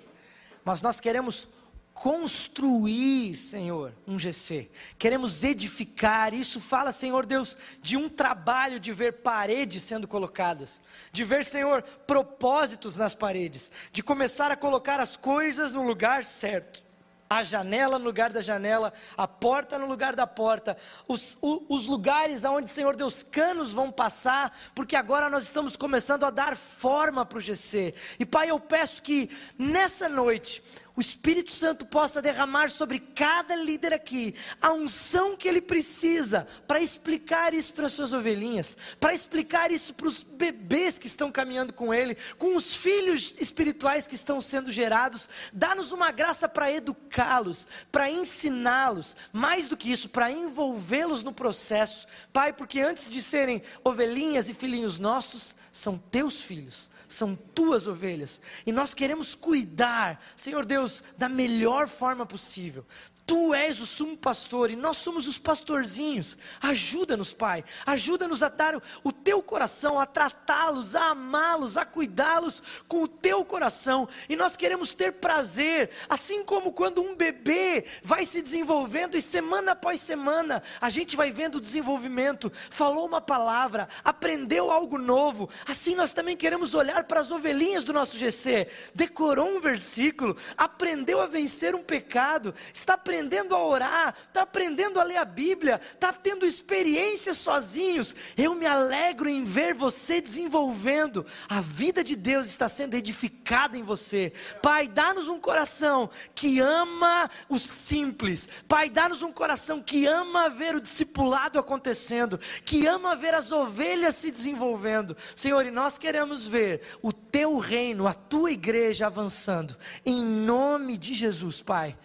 mas 0.63 0.83
nós 0.83 1.01
queremos 1.01 1.49
construir, 1.95 3.35
Senhor, 3.35 3.93
um 4.07 4.19
GC. 4.19 4.71
Queremos 4.99 5.43
edificar. 5.43 6.33
Isso 6.33 6.61
fala, 6.61 6.93
Senhor 6.93 7.25
Deus, 7.25 7.57
de 7.81 7.97
um 7.97 8.09
trabalho 8.09 8.79
de 8.79 8.93
ver 8.93 9.15
paredes 9.15 9.83
sendo 9.83 10.07
colocadas, 10.07 10.81
de 11.11 11.25
ver, 11.25 11.45
Senhor, 11.45 11.83
propósitos 11.83 12.99
nas 12.99 13.15
paredes, 13.15 13.71
de 13.91 14.03
começar 14.03 14.51
a 14.51 14.57
colocar 14.57 15.01
as 15.01 15.17
coisas 15.17 15.73
no 15.73 15.83
lugar 15.83 16.23
certo 16.23 16.88
a 17.29 17.43
janela 17.43 17.99
no 17.99 18.05
lugar 18.05 18.33
da 18.33 18.41
janela, 18.41 18.93
a 19.17 19.29
porta 19.29 19.79
no 19.79 19.87
lugar 19.87 20.17
da 20.17 20.27
porta, 20.27 20.77
os, 21.07 21.37
o, 21.43 21.65
os 21.69 21.87
lugares 21.87 22.45
aonde, 22.45 22.71
Senhor 22.71 22.97
Deus, 22.97 23.23
canos 23.23 23.73
vão 23.73 23.91
passar, 23.91 24.57
porque 24.75 24.97
agora 24.97 25.29
nós 25.29 25.45
estamos 25.45 25.77
começando 25.77 26.25
a 26.25 26.31
dar 26.31 26.57
forma 26.57 27.27
para 27.27 27.39
o 27.39 27.41
GC. 27.41 27.95
E 28.19 28.25
Pai, 28.25 28.51
eu 28.51 28.59
peço 28.59 29.03
que 29.03 29.31
nessa 29.59 30.09
noite 30.09 30.63
o 30.99 31.01
Espírito 31.01 31.53
Santo 31.53 31.87
possa 31.87 32.21
derramar 32.21 32.73
sobre 32.73 32.99
cada 32.99 33.55
líder 33.55 33.95
aqui 33.95 34.35
a 34.61 34.73
unção 34.73 35.37
que 35.37 35.47
ele 35.47 35.61
precisa 35.61 36.49
para 36.67 36.81
explicar 36.81 37.55
isso 37.55 37.73
para 37.73 37.87
as 37.87 37.93
suas 37.93 38.13
ovelhinhas, 38.13 38.77
para 38.99 39.15
explicar 39.15 39.71
isso 39.71 39.95
para 39.95 40.09
os 40.09 40.25
bebês 40.25 40.99
que 40.99 41.07
estão 41.07 41.31
caminhando 41.31 41.73
com 41.73 41.95
ele, 41.95 42.17
com 42.37 42.57
os 42.57 42.75
filhos 42.75 43.33
espirituais 43.39 44.09
que 44.09 44.17
estão 44.17 44.43
sendo 44.43 44.73
gerados. 44.73 45.29
Dá-nos 45.53 45.93
uma 45.93 46.11
graça 46.11 46.49
para 46.49 46.73
educá-los, 46.73 47.69
para 47.93 48.11
ensiná-los, 48.11 49.15
mais 49.33 49.69
do 49.69 49.77
que 49.77 49.93
isso, 49.93 50.09
para 50.09 50.33
envolvê-los 50.33 51.23
no 51.23 51.33
processo. 51.33 52.09
Pai, 52.33 52.53
porque 52.53 52.81
antes 52.81 53.09
de 53.09 53.23
serem 53.23 53.63
ovelhinhas 53.85 54.49
e 54.49 54.53
filhinhos 54.53 54.99
nossos, 54.99 55.55
são 55.71 55.97
teus 55.97 56.43
filhos 56.43 56.91
são 57.09 57.35
tuas 57.35 57.87
ovelhas, 57.87 58.41
e 58.67 58.71
nós 58.71 58.93
queremos 58.93 59.35
cuidar, 59.35 60.23
Senhor 60.37 60.65
Deus, 60.67 60.88
da 61.17 61.29
melhor 61.29 61.89
forma 61.89 62.27
possível. 62.27 62.85
Tu 63.29 63.53
és 63.53 63.79
o 63.79 63.85
sumo 63.85 64.17
pastor 64.17 64.71
e 64.71 64.75
nós 64.75 64.97
somos 64.97 65.29
os 65.29 65.39
pastorzinhos. 65.39 66.39
Ajuda-nos, 66.63 67.35
Pai. 67.35 67.63
Ajuda-nos 67.85 68.43
a 68.43 68.49
dar 68.49 68.83
o 69.05 69.13
teu 69.13 69.43
coração, 69.43 70.01
a 70.01 70.07
tratá-los, 70.07 70.95
a 70.95 71.11
amá-los, 71.11 71.77
a 71.77 71.85
cuidá-los 71.85 72.63
com 72.89 73.03
o 73.03 73.07
teu 73.07 73.45
coração. 73.45 74.09
E 74.31 74.35
nós 74.35 74.57
queremos 74.57 74.95
ter 74.95 75.13
prazer, 75.13 75.91
assim 76.09 76.43
como 76.43 76.73
quando 76.73 77.03
um 77.03 77.15
bebê 77.15 77.85
vai 78.03 78.25
se 78.25 78.41
desenvolvendo 78.41 79.15
e 79.15 79.21
semana 79.21 79.73
após 79.73 80.01
semana 80.01 80.63
a 80.81 80.89
gente 80.89 81.15
vai 81.15 81.31
vendo 81.31 81.57
o 81.57 81.61
desenvolvimento. 81.61 82.51
Falou 82.71 83.07
uma 83.07 83.21
palavra, 83.21 83.91
aprendeu 84.03 84.71
algo 84.71 84.97
novo. 84.97 85.51
Assim 85.67 85.95
nós 85.95 86.15
também 86.15 86.35
queremos 86.35 86.73
olhar 86.73 87.05
para 87.05 87.21
as 87.21 87.31
ovelhinhas 87.31 87.85
do 87.85 87.93
nosso 87.93 88.17
GC. 88.17 88.69
Decorou 88.95 89.51
um 89.51 89.61
versículo, 89.61 90.35
aprendeu 90.57 91.21
a 91.21 91.27
vencer 91.27 91.75
um 91.75 91.83
pecado, 91.83 92.55
está 92.73 92.95
aprendendo 92.95 93.18
aprendendo 93.19 93.55
a 93.55 93.65
orar, 93.65 94.15
está 94.29 94.43
aprendendo 94.43 95.01
a 95.01 95.03
ler 95.03 95.17
a 95.17 95.25
Bíblia, 95.25 95.81
está 95.93 96.13
tendo 96.13 96.47
experiências 96.47 97.37
sozinhos. 97.37 98.15
Eu 98.37 98.55
me 98.55 98.65
alegro 98.65 99.29
em 99.29 99.45
ver 99.45 99.75
você 99.75 100.21
desenvolvendo. 100.21 101.27
A 101.49 101.61
vida 101.61 102.05
de 102.05 102.15
Deus 102.15 102.47
está 102.47 102.69
sendo 102.69 102.95
edificada 102.95 103.77
em 103.77 103.83
você. 103.83 104.33
Pai, 104.63 104.87
dá-nos 104.87 105.29
um 105.29 105.41
coração 105.41 106.09
que 106.35 106.61
ama 106.61 107.29
o 107.49 107.59
simples. 107.59 108.49
Pai, 108.69 108.89
dá-nos 108.89 109.23
um 109.23 109.33
coração 109.33 109.83
que 109.83 110.07
ama 110.07 110.49
ver 110.49 110.77
o 110.77 110.81
discipulado 110.81 111.59
acontecendo, 111.59 112.39
que 112.65 112.87
ama 112.87 113.17
ver 113.17 113.35
as 113.35 113.51
ovelhas 113.51 114.15
se 114.15 114.31
desenvolvendo. 114.31 115.17
Senhor, 115.35 115.67
e 115.67 115.73
nós 115.73 115.99
queremos 115.99 116.47
ver 116.47 116.83
o 117.03 117.13
teu 117.13 117.59
reino, 117.59 118.07
a 118.07 118.15
tua 118.15 118.53
igreja 118.53 119.07
avançando. 119.07 119.77
Em 120.07 120.23
nome 120.23 120.97
de 120.97 121.15
Jesus, 121.15 121.61
Pai. 121.61 121.97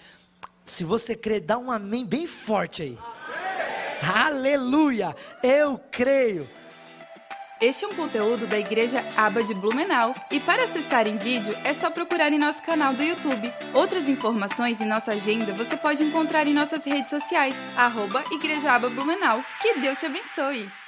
Se 0.65 0.83
você 0.83 1.15
crê, 1.15 1.39
dá 1.39 1.57
um 1.57 1.71
amém 1.71 2.05
bem 2.05 2.25
forte 2.25 2.83
aí. 2.83 2.97
Aleluia! 4.01 5.15
Eu 5.41 5.79
creio. 5.91 6.49
Este 7.61 7.85
é 7.85 7.87
um 7.87 7.95
conteúdo 7.95 8.45
da 8.45 8.59
Igreja 8.59 8.99
Aba 9.15 9.41
de 9.41 9.53
Blumenau 9.53 10.13
e 10.29 10.37
para 10.39 10.65
acessar 10.65 11.07
em 11.07 11.17
vídeo 11.17 11.55
é 11.63 11.73
só 11.73 11.89
procurar 11.89 12.33
em 12.33 12.37
nosso 12.37 12.61
canal 12.61 12.93
do 12.93 13.01
YouTube. 13.01 13.49
Outras 13.73 14.09
informações 14.09 14.81
e 14.81 14.85
nossa 14.85 15.13
agenda 15.13 15.53
você 15.53 15.77
pode 15.77 16.03
encontrar 16.03 16.45
em 16.45 16.53
nossas 16.53 16.83
redes 16.83 17.09
sociais, 17.09 17.55
arroba 17.77 18.23
Igreja 18.31 18.71
Aba 18.71 18.89
Blumenau. 18.89 19.41
Que 19.61 19.79
Deus 19.79 19.97
te 19.97 20.07
abençoe! 20.07 20.82